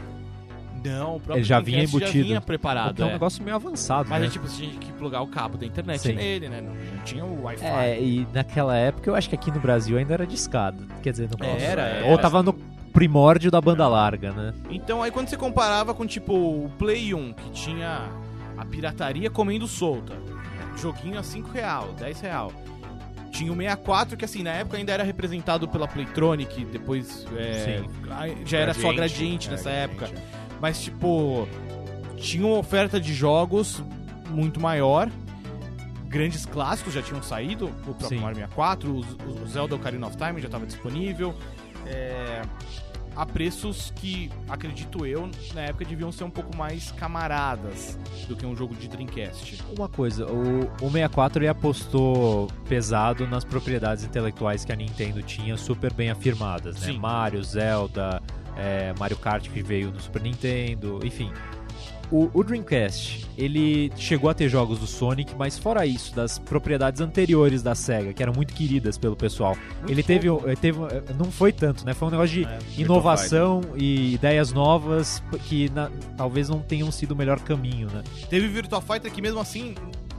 [0.85, 2.07] Não, o próprio Ele já vinha embutido.
[2.13, 3.13] Já vinha preparado, Porque é um é.
[3.15, 4.27] negócio meio avançado, Mas né?
[4.27, 6.13] é tipo, você tinha que plugar o cabo da internet Sim.
[6.13, 6.61] nele, né?
[6.61, 7.65] Não, não tinha o Wi-Fi.
[7.65, 10.87] É, e naquela época eu acho que aqui no Brasil ainda era discado.
[11.03, 12.07] Quer dizer, no Era, era.
[12.07, 12.53] Ou tava no
[12.95, 14.55] primórdio da banda larga, né?
[14.71, 18.09] Então aí quando você comparava com tipo o Play 1, que tinha
[18.57, 20.15] a pirataria comendo solta,
[20.81, 22.53] joguinho a 5 real, 10 real.
[23.33, 27.83] Tinha o 64, que assim, na época ainda era representado pela Playtronic, depois é,
[28.47, 30.23] já era só Gradiente é, nessa Gradiente, época.
[30.61, 31.49] Mas tipo,
[32.17, 33.83] tinha uma oferta de jogos
[34.31, 35.11] muito maior.
[36.07, 38.19] Grandes clássicos já tinham saído, o próprio Sim.
[38.19, 41.35] Mario 64, o, o Zelda Ocarina of Time já estava disponível.
[41.87, 42.43] É,
[43.17, 47.99] a preços que, acredito eu, na época deviam ser um pouco mais camaradas
[48.29, 49.63] do que um jogo de Dreamcast.
[49.77, 55.57] Uma coisa, o, o 64 ele apostou pesado nas propriedades intelectuais que a Nintendo tinha
[55.57, 56.87] super bem afirmadas, né?
[56.89, 56.99] Sim.
[56.99, 58.23] Mario, Zelda,
[58.57, 61.33] é, Mario Kart que veio no Super Nintendo, enfim.
[62.11, 67.01] O, o Dreamcast, ele chegou a ter jogos do Sonic, mas fora isso, das propriedades
[67.01, 69.57] anteriores da SEGA, que eram muito queridas pelo pessoal,
[69.89, 70.79] ele teve, ele teve.
[71.19, 71.95] Não foi tanto, né?
[71.95, 77.13] Foi um negócio de É, inovação e ideias novas que na- talvez não tenham sido
[77.13, 78.03] o melhor caminho, né?
[78.29, 79.75] Teve Virtua Fighter que mesmo assim,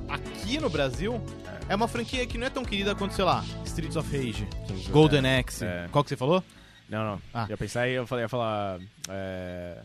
[0.09, 1.21] aqui no Brasil,
[1.69, 4.47] é uma franquia que não é tão querida quanto, sei lá, Streets of Rage,
[4.91, 5.65] Golden Axe.
[5.65, 5.87] É.
[5.91, 6.43] Qual que você falou?
[6.89, 7.21] Não, não.
[7.33, 7.45] Ah.
[7.49, 8.77] Já pensei, eu falei, ia falar.
[9.09, 9.77] É...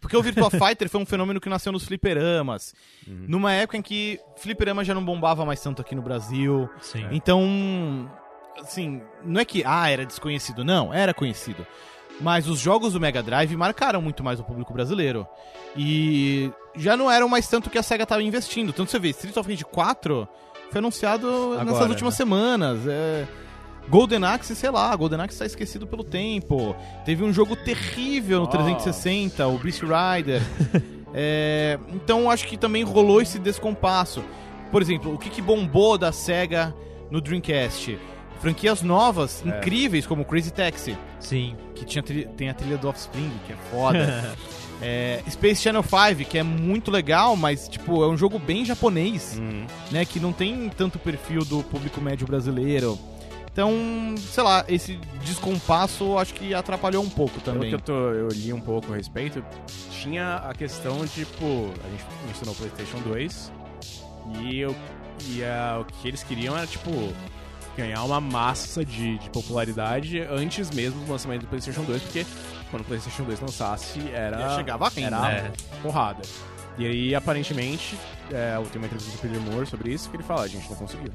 [0.00, 2.74] Porque o Virtua Fighter foi um fenômeno que nasceu nos fliperamas.
[3.06, 3.24] Uhum.
[3.28, 6.68] Numa época em que fliperama já não bombava mais tanto aqui no Brasil.
[6.80, 7.06] Sim.
[7.10, 8.10] Então,
[8.60, 10.64] assim, não é que, ah, era desconhecido.
[10.64, 11.66] Não, era conhecido.
[12.20, 15.26] Mas os jogos do Mega Drive marcaram muito mais o público brasileiro.
[15.76, 18.72] E já não eram mais tanto que a SEGA estava investindo.
[18.72, 20.28] Tanto você vê, Street of Rage 4
[20.70, 22.16] foi anunciado nessas Agora, últimas né?
[22.16, 22.86] semanas.
[22.86, 23.26] É...
[23.90, 26.76] Golden Axe, sei lá, Golden Axe tá esquecido pelo tempo.
[27.04, 28.58] Teve um jogo terrível no Nossa.
[28.58, 30.42] 360, o Beast Rider.
[31.14, 34.22] É, então acho que também rolou esse descompasso.
[34.70, 36.74] Por exemplo, o que, que bombou da SEGA
[37.10, 37.98] no Dreamcast?
[38.40, 39.48] Franquias novas, É.
[39.48, 41.56] incríveis, como Crazy Taxi, Sim.
[41.74, 44.36] que tinha tem a trilha do Offspring, que é foda.
[44.80, 49.36] É, Space Channel 5, que é muito legal, mas tipo, é um jogo bem japonês,
[49.36, 49.66] Uhum.
[49.90, 50.04] né?
[50.04, 52.96] Que não tem tanto perfil do público médio brasileiro.
[53.58, 54.94] Então, sei lá, esse
[55.24, 57.70] descompasso acho que atrapalhou um pouco Pelo também.
[57.70, 59.44] que eu, tô, eu li um pouco a respeito,
[59.90, 61.44] tinha a questão de, tipo,
[61.84, 63.52] a gente mencionou o PlayStation 2
[64.42, 64.76] e, eu,
[65.30, 66.88] e a- o que eles queriam era, tipo,
[67.76, 72.24] ganhar uma massa de, de popularidade antes mesmo do lançamento do PlayStation 2, porque
[72.70, 75.52] quando o PlayStation 2 lançasse era, Já chegava rindo, era né?
[75.82, 76.22] porrada.
[76.78, 77.98] E aí, aparentemente,
[78.30, 80.68] é, eu tenho uma entrevista do Peter Moore sobre isso, que ele fala, a gente
[80.70, 81.10] não conseguiu.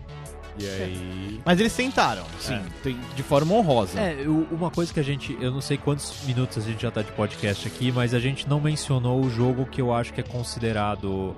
[0.58, 1.42] E aí...
[1.46, 4.00] Mas eles tentaram, sim, tem- de forma honrosa.
[4.00, 5.38] É, uma coisa que a gente.
[5.42, 8.48] Eu não sei quantos minutos a gente já tá de podcast aqui, mas a gente
[8.48, 11.36] não mencionou o jogo que eu acho que é considerado.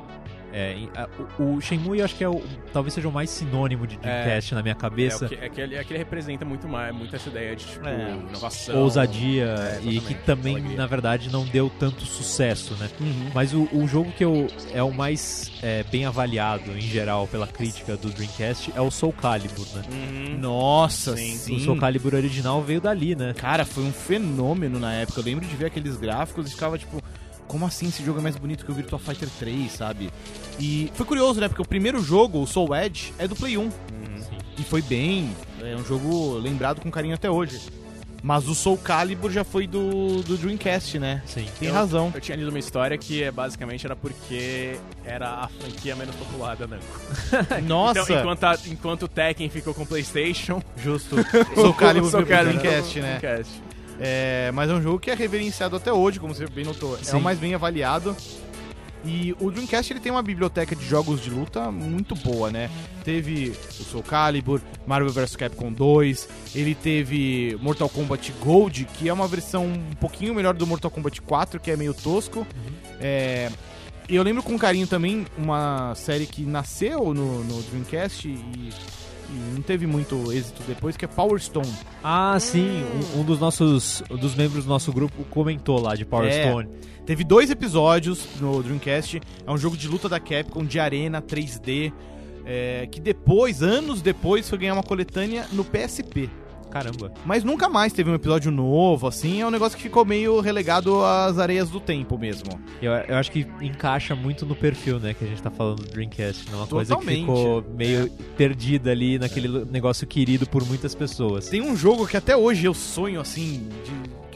[0.57, 1.07] É,
[1.39, 2.41] o, o Shenmue eu acho que é o,
[2.71, 5.25] talvez seja o mais sinônimo de Dreamcast na minha É, cabeça.
[5.25, 7.65] o que, é, que ele, é que ele representa muito mais, muito essa ideia de,
[7.65, 8.11] tipo, É.
[8.29, 8.77] inovação.
[8.79, 10.77] ousadia É, e que também, alegria.
[10.77, 12.89] na verdade, não deu tanto sucesso, né?
[12.99, 13.31] Uhum.
[13.33, 17.47] Mas o, o jogo que eu, é o mais é, bem avaliado em geral pela
[17.47, 19.81] crítica do Dreamcast é o Soul Calibur, né?
[19.91, 20.37] Uhum.
[20.39, 21.35] Nossa, Sim.
[21.35, 21.55] sim.
[21.57, 23.33] O Soul Calibur original veio dali, né?
[23.35, 25.19] Cara, foi um fenômeno na época.
[25.19, 27.01] Eu lembro de ver aqueles gráficos e ficava tipo,
[27.47, 30.09] como assim esse jogo é mais bonito que o Virtua Fighter 3, sabe?
[30.59, 31.47] E foi curioso, né?
[31.47, 33.61] Porque o primeiro jogo, o Soul Edge, é do Play 1.
[33.61, 33.71] Uhum.
[34.57, 35.35] E foi bem.
[35.61, 37.59] É um jogo lembrado com carinho até hoje.
[38.23, 41.21] Mas o Soul Calibur já foi do, do Dreamcast, né?
[41.27, 41.45] Sim.
[41.59, 42.11] Tem Eu- razão.
[42.15, 46.55] Eu tinha lido uma história que é, basicamente era porque era a franquia menos popular
[46.55, 46.85] da Namco.
[47.67, 47.99] Nossa!
[48.01, 51.17] Então, enquanto, a- enquanto o Tekken ficou com o PlayStation, Justo.
[51.53, 53.19] Soul Calibur o Soul veio pro Calibur Dreamcast, né?
[53.19, 53.51] Dreamcast.
[53.99, 56.97] É, mas é um jogo que é reverenciado até hoje, como você bem notou.
[56.97, 57.17] É Sim.
[57.17, 58.15] o mais bem avaliado.
[59.05, 62.71] E o Dreamcast ele tem uma biblioteca de jogos de luta muito boa, né?
[63.03, 69.13] Teve o Soul Calibur, Marvel vs Capcom 2, ele teve Mortal Kombat Gold, que é
[69.13, 72.47] uma versão um pouquinho melhor do Mortal Kombat 4, que é meio tosco.
[72.99, 73.51] É,
[74.09, 78.69] e eu lembro com carinho também uma série que nasceu no, no Dreamcast e,
[79.29, 81.71] e não teve muito êxito depois, que é Power Stone.
[82.03, 82.83] Ah, sim.
[83.15, 86.43] Um, um dos nossos um dos membros do nosso grupo comentou lá de Power É.
[86.49, 86.69] Stone.
[87.05, 89.21] Teve dois episódios no Dreamcast.
[89.45, 91.91] É um jogo de luta da Capcom de arena 3D.
[92.47, 96.29] é, que depois, anos depois, foi ganhar uma coletânea no PSP.
[96.75, 97.09] Caramba.
[97.25, 99.39] Mas nunca mais teve um episódio novo, assim.
[99.39, 102.59] É um negócio que ficou meio relegado às areias do tempo mesmo.
[102.81, 105.89] Eu, eu acho que encaixa muito no perfil, né, que a gente tá falando do
[105.89, 106.49] Dreamcast.
[106.49, 106.57] Né?
[106.57, 107.21] Uma coisa que Totalmente.
[107.21, 111.47] ficou meio perdida ali naquele negócio querido por muitas pessoas.
[111.47, 114.29] Tem um jogo que até hoje eu sonho, assim, de,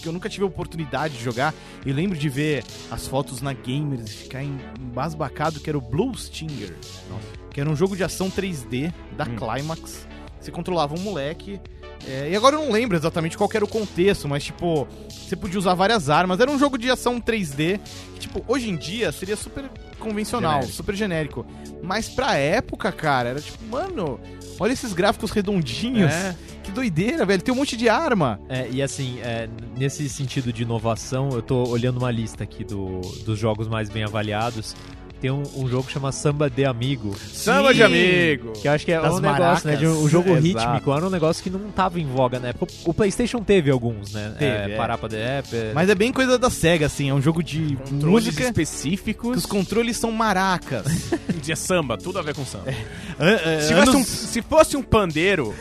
[0.00, 1.54] que, eu, nunca tive a oportunidade de jogar.
[1.86, 5.80] E lembro de ver as fotos na Gamers e ficar em- embasbacado, que era o
[5.80, 6.74] Blue Stinger.
[7.52, 9.36] Que era um jogo de ação 3D da Hum.
[9.36, 10.08] Climax.
[10.40, 11.60] Você controlava um moleque.
[12.08, 15.58] É, e agora eu não lembro exatamente qual era o contexto, mas tipo, você podia
[15.58, 16.40] usar várias armas.
[16.40, 17.80] Era um jogo de ação 3D
[18.14, 19.64] que, tipo, hoje em dia seria super
[19.98, 20.76] convencional, Genérico.
[20.76, 21.46] super genérico.
[21.82, 24.20] Mas pra época, cara, era tipo, mano,
[24.58, 26.12] olha esses gráficos redondinhos.
[26.12, 26.34] É.
[26.62, 27.42] Que doideira, velho.
[27.42, 28.40] Tem um monte de arma.
[28.48, 33.00] É, e assim, é, nesse sentido de inovação, eu tô olhando uma lista aqui do,
[33.24, 34.74] dos jogos mais bem avaliados.
[35.24, 37.16] Tem um, um jogo que chama Samba de Amigo.
[37.32, 37.84] Samba de Sim.
[37.84, 38.52] amigo.
[38.52, 39.76] Que eu acho que é Das um negócio, né?
[39.76, 40.42] De um, um jogo Exato.
[40.46, 42.70] rítmico, era um negócio que não tava em voga na época.
[42.84, 44.34] O PlayStation teve alguns, né?
[44.38, 44.76] Teve, é, é.
[44.76, 45.48] Parapa de App.
[45.56, 47.08] é- Mas é bem coisa da SEGA, assim.
[47.08, 49.38] É um jogo de Controles música que específicos.
[49.38, 50.84] os controles são maracas.
[51.42, 52.66] de samba, tudo a ver com samba.
[53.18, 55.54] An- an- Se, fosse um, se fosse um pandeiro,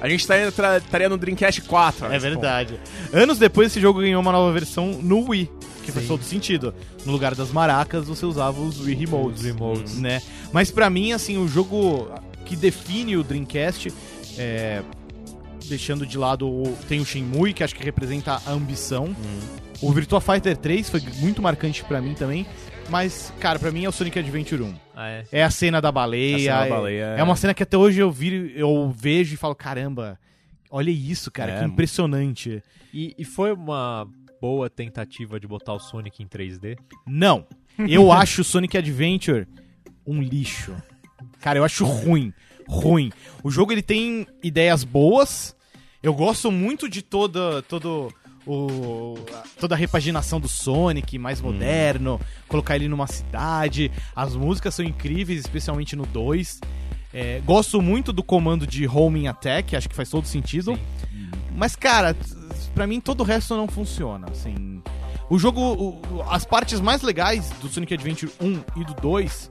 [0.00, 2.06] a gente estaria, tra- estaria no Dreamcast 4.
[2.06, 2.80] É nesse verdade.
[3.12, 5.50] Anos depois, esse jogo ganhou uma nova versão no Wii.
[5.82, 6.08] Que faz Sim.
[6.12, 6.74] todo sentido.
[7.06, 9.40] No lugar das maracas, você usava os Wii Remotes.
[9.40, 9.98] Os remotes.
[10.00, 10.22] Né?
[10.52, 12.10] Mas pra mim, assim, o jogo
[12.44, 13.92] que define o Dreamcast,
[14.38, 14.82] é,
[15.68, 19.14] deixando de lado, o, tem o Shenmue, que acho que representa a ambição.
[19.80, 22.46] O Virtua Fighter 3 foi muito marcante pra mim também.
[22.88, 24.74] Mas, cara, pra mim é o Sonic Adventure 1.
[24.96, 25.24] Ah, é.
[25.30, 26.36] É a cena da baleia.
[26.36, 27.20] A cena da é- baleia, é.
[27.20, 27.22] é.
[27.22, 30.18] uma cena que até hoje eu, vi, eu vejo e falo, caramba,
[30.68, 32.60] olha isso, cara, É, que impressionante.
[32.92, 34.08] E, e foi uma
[34.40, 36.76] boa tentativa de botar o Sonic em 3D?
[37.06, 37.46] Não,
[37.88, 39.46] eu acho o Sonic Adventure
[40.06, 40.74] um lixo.
[41.40, 42.32] Cara, eu acho ruim,
[42.68, 43.12] ruim.
[43.42, 45.56] O jogo ele tem ideias boas.
[46.02, 48.12] Eu gosto muito de toda todo
[48.46, 49.14] o
[49.58, 53.90] toda a repaginação do Sonic, mais moderno, colocar ele numa cidade.
[54.14, 56.60] As músicas são incríveis, especialmente no 2.
[57.12, 60.78] É, gosto muito do comando de homing attack, acho que faz todo sentido.
[61.56, 62.16] Mas, cara,
[62.74, 64.82] pra mim todo o resto não funciona, assim.
[65.30, 69.50] O jogo, o- as partes mais legais do Sonic Adventure 1 e do 2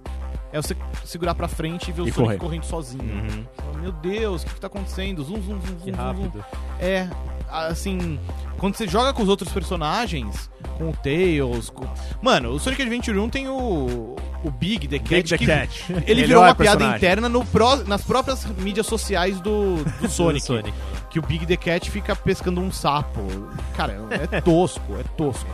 [0.51, 2.37] é você segurar pra frente e ver o E Sonic correr.
[2.37, 3.03] correndo sozinho.
[3.03, 3.81] Uhum.
[3.81, 5.23] Meu Deus, o que, que tá acontecendo?
[5.23, 6.43] Zum, zum, zum, zum, Que rápido.
[6.81, 7.07] É,
[7.51, 8.19] assim,
[8.57, 11.85] quando você joga com os outros personagens, com o Tails, com...
[12.21, 15.85] Mano, o Sonic Adventure 1 tem o, o Big, The Cat, Big the Cat.
[16.07, 16.97] ele virou uma piada personagem.
[16.97, 20.45] interna no pró- nas próprias mídias sociais do, do Sonic.
[20.45, 20.73] Sonic.
[21.09, 23.21] Que o Big The Cat fica pescando um sapo.
[23.75, 23.97] Cara,
[24.31, 25.47] é tosco, é tosco.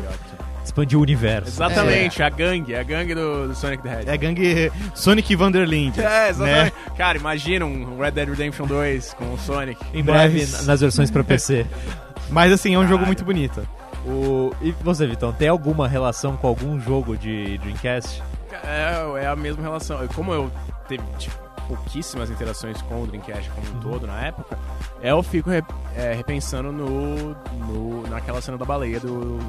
[0.65, 1.47] Expandiu o universo.
[1.49, 4.09] Exatamente, a gangue, a gangue do, do Sonic the Hedgehog.
[4.09, 6.01] É a gangue Sonic Vanderland.
[6.01, 6.63] É, exatamente.
[6.65, 6.71] Né?
[6.97, 9.79] Cara, imagina um Red Dead Redemption 2 com o Sonic.
[9.93, 11.65] Em breve, Mas- nas versões pra PC.
[12.29, 13.07] Mas assim, é um jogo Caralho.
[13.07, 13.67] muito bonito.
[14.05, 14.51] O...
[14.61, 18.21] E você, Vitão, tem alguma relação com algum jogo de Dreamcast?
[18.63, 20.05] É, é a mesma relação.
[20.09, 20.51] Como eu
[20.87, 21.35] teve tipo,
[21.67, 23.77] pouquíssimas interações com o Dreamcast como Uhum.
[23.77, 24.57] um todo na época,
[25.01, 25.63] é, eu fico re-
[25.95, 27.35] é, repensando no,
[27.67, 29.39] no, naquela cena da baleia do.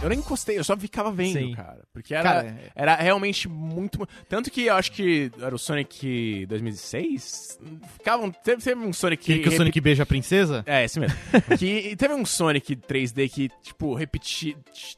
[0.00, 1.54] Eu nem encostei, eu só ficava vendo, Sim.
[1.54, 1.80] cara.
[1.92, 4.08] Porque era, Cara, era realmente muito.
[4.28, 7.58] Tanto que eu acho que era o Sonic 2006.
[7.96, 10.62] Ficavam, teve, teve um Sonic Que, que o Sonic beija a princesa?
[10.66, 11.16] É, esse mesmo.
[11.58, 14.54] que teve um Sonic 3D que, tipo, repetia.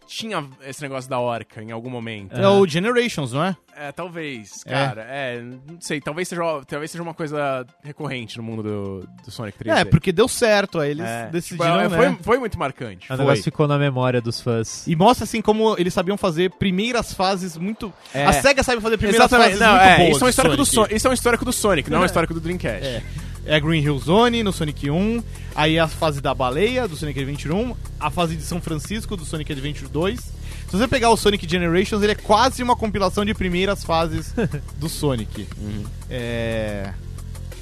[0.06, 2.36] Tinha esse negócio da orca em algum momento.
[2.36, 3.56] É o Generations, não é?
[3.74, 4.70] É, talvez, É.
[4.70, 5.02] cara.
[5.08, 9.56] É, não sei, talvez seja, talvez seja uma coisa recorrente no mundo do, do Sonic
[9.58, 9.74] 3D.
[9.78, 11.96] É, porque deu certo, aí eles É, tipo, decidiram, é, né?
[11.96, 13.06] foi, foi muito marcante.
[13.06, 13.16] O foi.
[13.16, 14.86] negócio ficou na memória dos fãs.
[14.90, 17.92] E mostra assim como eles sabiam fazer primeiras fases muito.
[18.12, 18.26] É.
[18.26, 20.16] A SEGA sabe fazer primeiras Exatamente, fases não, muito é, boas.
[20.16, 20.94] isso é um histórico do Sonic.
[20.96, 22.84] Isso é um histórico do Sonic, não é um histórico do Dreamcast.
[22.84, 23.02] É.
[23.46, 25.22] É a Green Hill Zone no Sonic 1,
[25.54, 29.24] aí a fase da baleia do Sonic Adventure 1, a fase de São Francisco do
[29.24, 30.18] Sonic Adventure 2.
[30.18, 30.32] Se
[30.72, 34.34] você pegar o Sonic Generations, ele é quase uma compilação de primeiras fases
[34.76, 35.46] do Sonic.
[36.10, 36.92] É.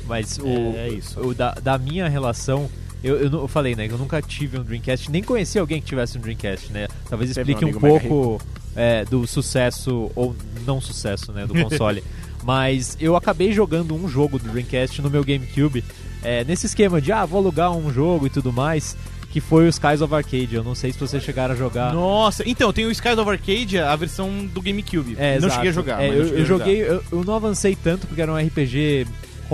[0.07, 1.21] Mas o, É, é isso.
[1.21, 2.71] o da, da minha relação.
[3.03, 3.87] Eu, eu, eu falei, né?
[3.87, 6.89] que Eu nunca tive um Dreamcast, nem conheci alguém que tivesse um Dreamcast, né?
[7.09, 10.35] Talvez um explique um, amigo mega pouco é, do sucesso, ou
[10.67, 11.47] não sucesso, né?
[11.47, 12.03] Do console.
[12.45, 15.85] Mas eu acabei jogando um jogo do Dreamcast no meu GameCube,
[16.23, 18.97] é, nesse esquema de, ah, vou alugar um jogo e tudo mais,
[19.31, 20.55] que foi o Skies of Arcade.
[20.55, 21.93] Eu não sei se vocês chegaram a jogar.
[21.93, 25.17] Nossa, então, tem o Skies of Arcade, a versão do GameCube.
[25.19, 25.55] É, não exato.
[25.55, 26.03] cheguei a jogar.
[26.03, 26.65] É, mas eu, cheguei eu a jogar.
[26.65, 29.07] joguei, eu, eu não avancei tanto porque era um RPG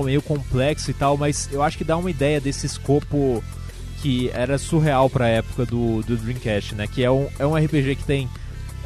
[0.03, 3.43] meio complexo e tal, mas eu acho que dá uma ideia desse escopo
[4.03, 6.87] que era surreal pra época do, do Dreamcast, né?
[6.87, 8.29] Que é um, é um RPG que tem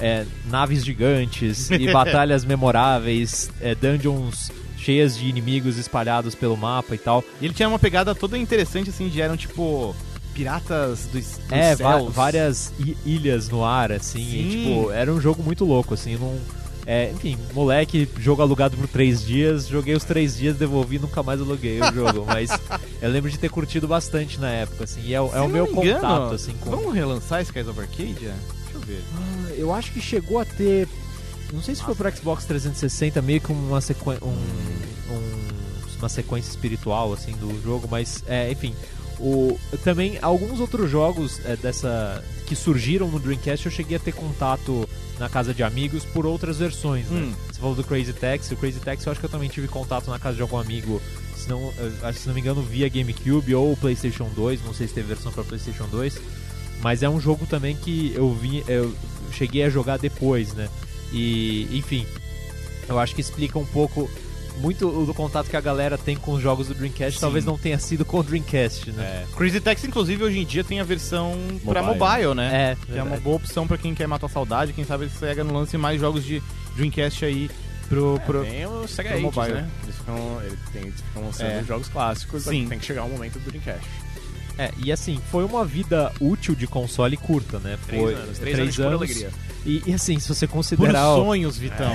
[0.00, 6.98] é, naves gigantes e batalhas memoráveis, é, dungeons cheias de inimigos espalhados pelo mapa e
[6.98, 7.24] tal.
[7.40, 9.94] E ele tinha uma pegada toda interessante, assim, de eram tipo.
[10.34, 12.14] Piratas dos, dos É, céus.
[12.14, 12.72] várias
[13.04, 16.38] ilhas no ar, assim, e, tipo, era um jogo muito louco, assim, não...
[16.90, 21.22] É, enfim, moleque, jogo alugado por três dias, joguei os três dias, devolvi e nunca
[21.22, 22.48] mais aluguei o jogo, mas
[23.02, 25.72] eu lembro de ter curtido bastante na época, assim, e é, é o meu me
[25.72, 26.70] engano, contato, assim, com...
[26.70, 28.14] Vamos relançar Skies of Arcade?
[28.14, 28.32] Deixa
[28.72, 29.02] eu ver.
[29.14, 30.88] Ah, Eu acho que chegou a ter,
[31.52, 34.14] não sei se foi pro Xbox 360, meio que uma, sequen...
[34.22, 34.28] um,
[35.12, 35.48] um-
[35.98, 38.74] uma sequência espiritual, assim, do jogo, mas, é, enfim...
[39.20, 44.12] O, também alguns outros jogos é, dessa que surgiram no Dreamcast eu cheguei a ter
[44.12, 47.20] contato na casa de amigos por outras versões, né?
[47.20, 47.34] Hum.
[47.52, 50.08] Você falou do Crazy Taxi, o Crazy Taxi eu acho que eu também tive contato
[50.08, 51.02] na casa de algum amigo,
[51.36, 51.72] se não,
[52.14, 55.42] se não me engano via GameCube ou PlayStation 2, não sei se teve versão para
[55.42, 56.18] PlayStation 2,
[56.80, 58.94] mas é um jogo também que eu vi, eu
[59.32, 60.68] cheguei a jogar depois, né?
[61.12, 62.06] E enfim,
[62.88, 64.08] eu acho que explica um pouco
[64.58, 67.20] muito do contato que a galera tem com os jogos do Dreamcast, Sim.
[67.20, 69.24] talvez não tenha sido com o Dreamcast, né?
[69.36, 72.04] Crazy Taxi, inclusive, hoje em dia tem a versão pra Mobile.
[72.04, 72.72] mobile, né?
[72.72, 74.72] É, Que é uma boa opção pra quem quer matar a saudade.
[74.72, 76.42] Quem sabe se pega no lance mais jogos de
[76.76, 77.50] Dreamcast aí
[77.88, 78.20] pro.
[78.26, 78.44] pro...
[78.44, 79.54] Tem o Sega pro Ages, mobile.
[79.54, 79.70] né?
[79.84, 81.64] Eles ficam, eles têm- eles ficam lançando É.
[81.64, 82.66] jogos clássicos, Sim.
[82.68, 83.86] tem que chegar o momento do Dreamcast.
[84.60, 87.78] É, e assim, foi uma vida útil de console curta, né?
[87.86, 89.30] Três Foi anos, três, anos de pura alegria.
[89.64, 91.92] E, e assim, se você Por considerar o, sonhos, Vitão.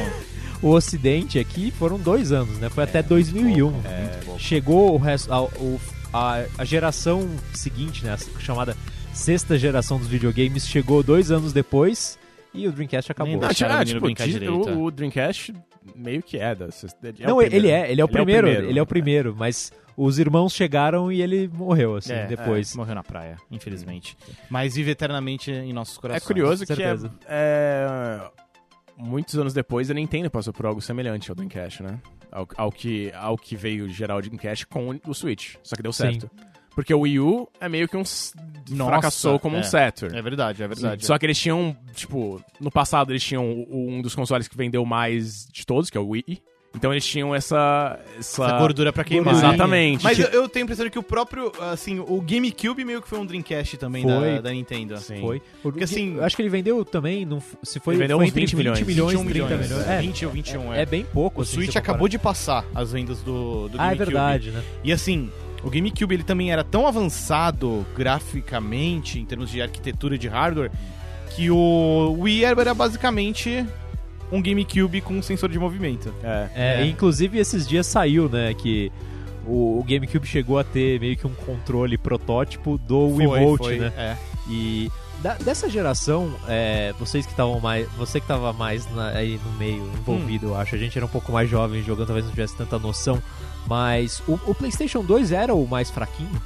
[0.64, 2.70] O Ocidente aqui, foram dois anos, né?
[2.70, 3.72] Foi até 2001.
[3.86, 5.80] É, Chegou o resto, a, o-
[6.14, 8.14] a, a geração seguinte, né?
[8.14, 8.76] A chamada
[9.14, 12.18] sexta geração dos videogames, chegou dois anos depois
[12.54, 13.34] e o Dreamcast acabou.
[13.34, 13.50] Nem Ah,
[13.82, 14.72] o tipo, direito, é.
[14.74, 15.54] o, o Dreamcast
[15.96, 16.66] meio que é da.
[16.66, 17.68] é Não, o ele primeiro.
[17.68, 18.70] é, ele é o Ele é o primeiro, primeiro.
[18.70, 22.74] ele é o primeiro, mas os irmãos chegaram e ele morreu, assim, É, depois.
[22.74, 24.16] é, morreu na praia, infelizmente.
[24.50, 26.24] Mas vive eternamente em nossos É corações.
[26.26, 26.96] curioso com que é,
[27.28, 28.22] é,
[28.98, 32.00] muitos anos depois a Nintendo passou por algo semelhante ao Dreamcast, né?
[32.32, 35.56] Ao, ao que, ao que veio gerar o Dreamcast com o Switch.
[35.64, 36.20] Só que deu Sim.
[36.20, 36.30] certo.
[36.76, 38.04] Porque o Wii U é meio que um.
[38.72, 39.60] Nossa, fracassou como é.
[39.60, 40.18] um Saturn.
[40.18, 41.06] É verdade, é verdade.
[41.06, 45.48] Só que eles tinham, tipo, no passado eles tinham um dos consoles que vendeu mais
[45.52, 46.42] de todos, que é o Wii.
[46.76, 48.00] Então eles tinham essa.
[48.18, 49.36] Essa, Essa gordura pra queimar.
[49.36, 50.04] Exatamente.
[50.04, 53.08] Mas eu, eu tenho a impressão de que o próprio, assim, o GameCube meio que
[53.08, 54.36] foi um Dreamcast também Foi.
[54.36, 54.98] da, da Nintendo.
[54.98, 55.22] Sim.
[55.22, 55.42] Foi.
[55.62, 58.30] Porque, assim, eu acho que ele vendeu também, não se foi, Ele vendeu foi uns
[58.30, 58.82] entre 20 milhões.
[58.82, 59.88] milhões, 21 30 milhões.
[59.88, 60.82] É, 20 ou 21, é.
[60.82, 61.42] é bem pouco.
[61.42, 64.06] o assim, Switch acabou de passar as vendas do, do Ah, é GameCube.
[64.06, 64.64] verdade, né?
[64.84, 65.30] E assim,
[65.64, 70.72] o GameCube ele também era tão avançado graficamente, em termos de arquitetura de hardware,
[71.36, 73.66] que o Wii era basicamente
[74.34, 76.14] um GameCube com sensor de movimento.
[76.24, 76.48] É.
[76.56, 76.86] É, É.
[76.86, 78.92] Inclusive, esses dias saiu, né, que
[79.46, 83.94] o, o GameCube chegou a ter meio que um controle protótipo do Wiimote, foi, né?
[83.98, 84.18] É.
[84.50, 87.88] E da- dessa geração, é, vocês que estavam mais.
[87.98, 90.76] Você que estava mais na- aí no meio envolvido, eu acho.
[90.76, 93.22] A gente era um pouco mais jovem jogando, talvez não tivesse tanta noção.
[93.66, 96.42] Mas o, o PlayStation 2 era o mais fraquinho?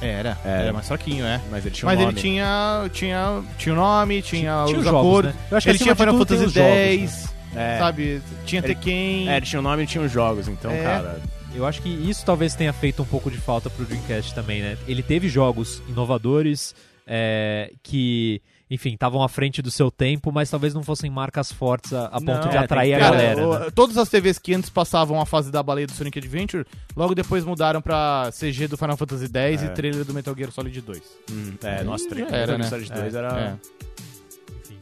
[0.00, 0.62] Era, Era.
[0.62, 1.40] era mais fraquinho, é.
[1.50, 2.20] Mas ele tinha um Mas ele nome.
[2.20, 5.34] tinha, tinha, tinha o nome, tinha, Tinha os os jogos, acordos.
[5.34, 5.40] né?
[5.50, 6.92] Eu acho que Ele tinha Final Fantasy jogos, né?
[6.94, 7.78] X, É.
[7.78, 8.22] sabe?
[8.44, 9.28] Tinha Ele- Tekken.
[9.30, 10.82] É, ele tinha o nome e tinha os jogos, então, É.
[10.82, 11.20] cara.
[11.54, 14.76] Eu acho que isso talvez tenha feito um pouco de falta pro Dreamcast também, né?
[14.88, 16.74] Ele teve jogos inovadores
[17.06, 18.40] é, que,
[18.70, 22.10] enfim, estavam à frente do seu tempo, mas talvez não fossem marcas fortes a, a
[22.20, 23.46] ponto Não, de é, atrair tem a Cara, galera.
[23.46, 23.70] o- né?
[23.74, 26.64] todas as TVs que antes passavam a fase da baleia do Sonic Adventure,
[26.96, 29.66] logo depois mudaram pra CG do Final Fantasy X É.
[29.66, 31.02] e trailer do Metal Gear Solid 2.
[31.30, 32.64] Hum, é, nossa, Já três era, né?
[32.64, 33.28] Solid 2 É, era.
[33.40, 33.56] é.
[34.60, 34.78] Enfim,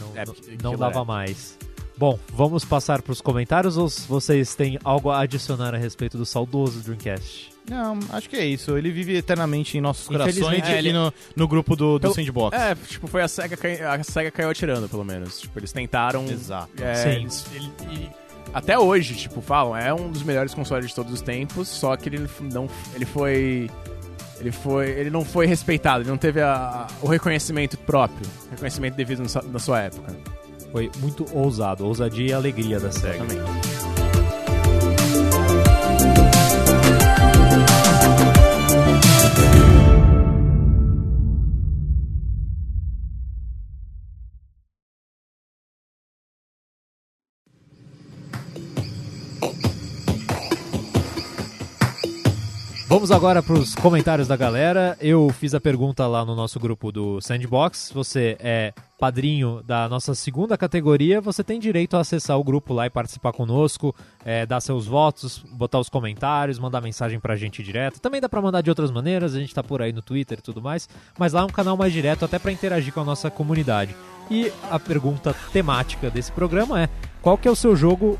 [0.00, 0.24] não, É,
[0.62, 1.04] não- não dava é.
[1.04, 1.58] mais.
[1.96, 6.80] Bom, vamos passar pros comentários ou vocês têm algo a adicionar a respeito do saudoso
[6.80, 7.53] Dreamcast?
[7.68, 8.76] Não, acho que é isso.
[8.76, 12.14] Ele vive eternamente em nossos corações e aqui ele- no, no grupo do, do Pelo-
[12.14, 12.56] Sandbox.
[12.58, 15.40] É, tipo, foi a SEGA, cai- a SEGA caiu atirando, pelo menos.
[15.40, 16.26] Tipo, eles tentaram.
[16.26, 16.70] Exato.
[16.82, 17.08] É, Sim.
[17.10, 18.08] eles- ele- e
[18.52, 22.08] até hoje, tipo, falam, é um dos melhores consoles de todos os tempos, só que
[22.08, 22.68] ele não.
[22.94, 23.70] Ele foi.
[24.38, 24.90] Ele foi.
[24.90, 29.42] Ele não foi respeitado, ele não teve a- o reconhecimento próprio, reconhecimento devido na sua-
[29.42, 30.14] na sua época.
[30.70, 33.24] Foi muito ousado, ousadia e alegria da SEGA.
[33.24, 33.73] Exatamente.
[52.94, 54.96] Vamos agora para os comentários da galera.
[55.00, 57.90] Eu fiz a pergunta lá no nosso grupo do Sandbox.
[57.92, 62.86] Você é padrinho da nossa segunda categoria, você tem direito a acessar o grupo lá
[62.86, 63.92] e participar conosco,
[64.24, 68.00] é, dar seus votos, botar os comentários, mandar mensagem pra gente direto.
[68.00, 70.42] Também dá pra mandar de outras maneiras, a gente tá por aí no Twitter e
[70.42, 70.88] tudo mais,
[71.18, 73.92] mas lá é um canal mais direto até pra interagir com a nossa comunidade.
[74.30, 76.88] E a pergunta temática desse programa é:
[77.24, 78.18] qual que é o seu jogo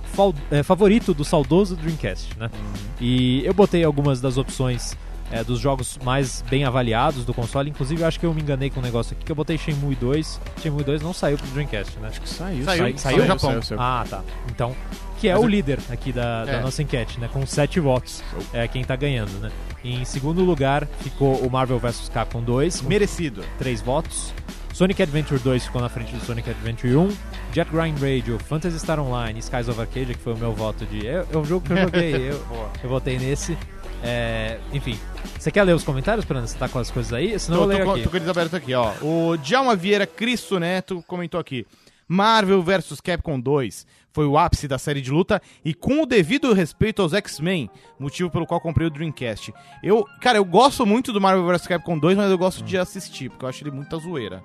[0.51, 2.51] é, favorito do saudoso Dreamcast, né?
[2.99, 4.97] E eu botei algumas das opções
[5.31, 7.69] é, dos jogos mais bem avaliados do console.
[7.69, 9.95] Inclusive, eu acho que eu me enganei com um negócio aqui que eu botei Shenmue
[9.95, 10.41] 2.
[10.63, 12.09] Shenmue 2 não saiu pro Dreamcast, né?
[12.09, 12.65] Acho que saiu.
[12.65, 13.61] Saiu, saiu no Japão.
[13.79, 14.23] Ah, tá.
[14.51, 14.75] Então,
[15.21, 16.61] que é Mas o eu- líder aqui da, da É.
[16.63, 17.29] nossa enquete, né?
[17.31, 18.23] Com 7 votos.
[18.55, 19.51] É quem tá ganhando, né?
[19.85, 23.45] Em segundo lugar ficou o Marvel vs Capcom 2, com Merecido.
[23.59, 24.33] 3 votos.
[24.75, 27.09] Sonic Adventure 2 ficou na frente do Sonic Adventure 1.
[27.53, 31.07] Jet Grind Radio, Phantasy Star Online, Skies of Arcadia, que foi o meu voto de.
[31.07, 32.45] É, é um jogo que eu joguei, eu,
[32.83, 33.57] eu votei nesse.
[34.03, 34.99] É, enfim.
[35.39, 36.49] Você quer ler os comentários, Fernando?
[36.49, 37.39] Você tá com as coisas aí?
[37.39, 38.03] Senão Tô, eu tô, leio com, aqui.
[38.03, 38.93] tô com eles abertos aqui, ó.
[39.01, 41.65] O Djalma Vieira Cristo Neto comentou aqui.
[42.09, 46.53] Marvel vs Capcom 2 foi o ápice da série de luta e com o devido
[46.53, 49.55] respeito aos X-Men, motivo pelo qual comprei o Dreamcast.
[49.85, 53.31] Eu, cara, eu gosto muito do Marvel vs Capcom 2, mas eu gosto de assistir,
[53.31, 54.43] porque eu acho ele muita zoeira.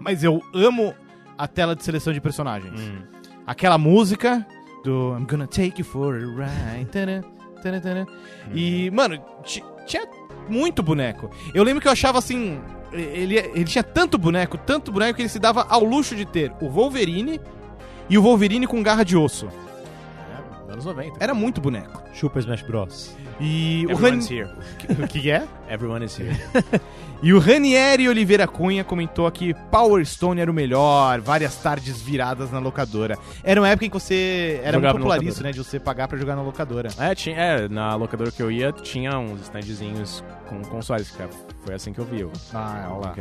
[0.00, 0.94] Mas eu amo
[1.38, 2.80] a tela de seleção de personagens.
[3.46, 4.44] Aquela música
[4.84, 6.86] Do I'm gonna take you for a ride.
[6.90, 7.22] Tana,
[7.62, 8.06] tana, tana.
[8.54, 10.06] E, mano, ti- tinha
[10.48, 11.30] muito boneco.
[11.52, 12.58] Eu lembro que eu achava assim.
[12.92, 16.50] Ele, ele tinha tanto boneco, tanto boneco que ele se dava ao luxo de ter
[16.60, 17.38] o Wolverine
[18.08, 19.48] e o Wolverine com garra de osso.
[20.70, 21.16] É, anos 90.
[21.20, 22.02] Era muito boneco.
[22.14, 23.16] Super Smash Bros.
[23.40, 24.50] E o Everyone's Ran- here.
[25.04, 25.46] O que é?
[25.68, 26.30] Everyone is here.
[27.22, 32.50] E o Ranieri Oliveira Cunha comentou aqui: Power Stone era o melhor, várias tardes viradas
[32.50, 33.18] na locadora.
[33.44, 34.58] Era uma época em que você.
[34.64, 35.52] Era Jogava muito popular isso, né?
[35.52, 36.88] De você pagar pra jogar na locadora.
[36.98, 41.28] é, tinha, é, na locadora que eu ia, tinha uns standzinhos com consoles, cara.
[41.62, 43.12] Foi assim que eu vi o Ah, o olha lá.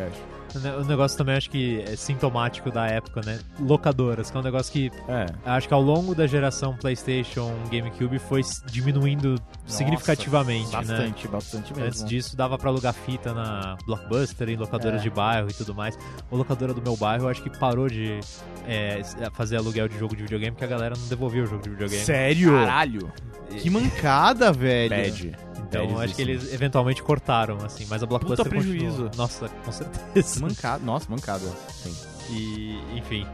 [0.55, 3.39] O ne- O negócio também acho que é sintomático da época, né?
[3.59, 5.25] Locadoras, que é um negócio que É.
[5.45, 9.35] acho que ao longo da geração PlayStation, GameCube foi diminuindo
[9.65, 10.77] significativamente, né?
[10.77, 11.85] Bastante, bastante mesmo.
[11.87, 15.03] Antes disso, dava pra alugar fita na Blockbuster, em locadoras É.
[15.03, 15.97] de bairro e tudo mais.
[16.31, 18.19] A locadora do meu bairro, eu acho que parou de
[18.67, 19.01] é,
[19.33, 22.03] fazer aluguel de jogo de videogame, porque a galera não devolvia o jogo de videogame.
[22.03, 22.51] Sério?
[22.51, 23.11] Caralho.
[23.49, 24.89] Que mancada, velho.
[24.89, 25.31] Bad.
[25.67, 27.85] Então, acho que eles eventualmente cortaram, assim.
[27.89, 28.85] Mas a Blockbuster Puta prejuízo.
[29.03, 29.11] continuou.
[29.17, 30.39] Nossa, com certeza.
[30.41, 30.83] Mancada.
[30.83, 31.45] Nossa, mancada.
[31.69, 31.95] Sim.
[32.31, 33.25] E, enfim.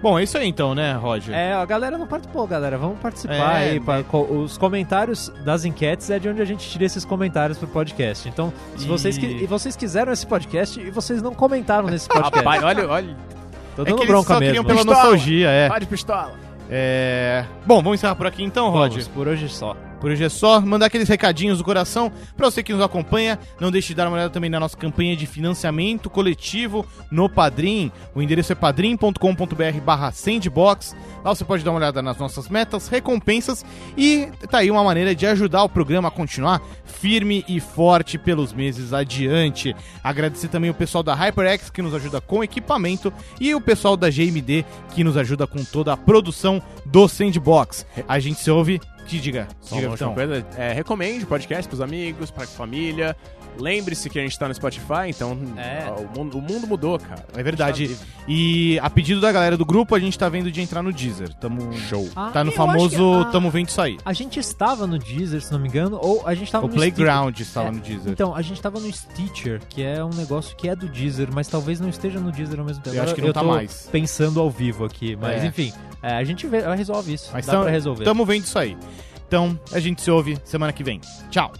[0.00, 1.34] Bom, é isso aí então, né, Roger?
[1.34, 2.78] É, a galera não participou, galera.
[2.78, 3.80] Vamos participar É, aí.
[3.80, 4.04] né?
[4.08, 8.28] co- os comentários das enquetes é de onde a gente tira esses comentários pro podcast.
[8.28, 12.36] Então, se E- vocês, e vocês quiseram esse podcast e vocês não comentaram nesse podcast.
[12.36, 13.16] Rapaz, olha, olha.
[13.74, 14.64] Tô É dando que eles bronca só mesmo.
[14.64, 14.96] pela Pistola.
[15.02, 15.78] nostalgia, é.
[15.80, 16.32] De pistola.
[16.70, 17.44] é.
[17.66, 18.90] Bom, vamos encerrar por aqui então, Roger.
[19.02, 19.76] Vamos, por hoje só.
[20.00, 20.60] Por hoje é só.
[20.60, 23.38] Mandar aqueles recadinhos do coração pra você que nos acompanha.
[23.60, 27.90] Não deixe de dar uma olhada também na nossa campanha de financiamento coletivo no Padrim.
[28.14, 30.96] O endereço é padrim.com.br barra sandbox.
[31.24, 33.64] Lá você pode dar uma olhada nas nossas metas, recompensas
[33.96, 38.52] e tá aí uma maneira de ajudar o programa a continuar firme e forte pelos
[38.52, 39.74] meses adiante.
[40.02, 44.10] Agradecer também o pessoal da HyperX que nos ajuda com equipamento e o pessoal da
[44.10, 47.86] GMD que nos ajuda com toda a produção do Sandbox.
[48.06, 48.80] A gente se ouve.
[49.08, 50.14] Que diga, Só diga uma então.
[50.14, 53.16] coisa, é, recomende o podcast pros amigos, pra família.
[53.58, 55.86] Lembre-se que a gente tá no Spotify, então É.
[55.90, 57.24] ó, o, mundo, o mundo mudou, cara.
[57.36, 57.86] É verdade.
[57.86, 60.80] A tá E a pedido da galera do grupo, a gente tá vendo de entrar
[60.82, 61.32] no Deezer.
[61.34, 61.72] Tamo...
[61.88, 62.08] Show.
[62.14, 63.96] Ah, Tá no eu famoso que- ah, Tamo Vendo Isso Aí.
[64.04, 66.74] A gente estava no Deezer, se não me engano, ou a gente estava O no
[66.74, 68.12] Playground estava É, no Deezer.
[68.12, 71.48] Então, a gente tava no Stitcher, que é um negócio que é do Deezer, mas
[71.48, 72.94] talvez não esteja no Deezer ao mesmo tempo.
[72.94, 73.88] Eu acho que não tá tô mais.
[73.90, 75.46] pensando ao vivo aqui, mas É.
[75.46, 75.72] enfim,
[76.02, 77.30] é, a gente vê, ela resolve isso.
[77.32, 78.04] Mas Dá tamo, pra resolver.
[78.04, 78.76] Tamo vendo isso aí.
[79.26, 81.00] Então, a gente se ouve semana que vem.
[81.30, 81.52] Tchau!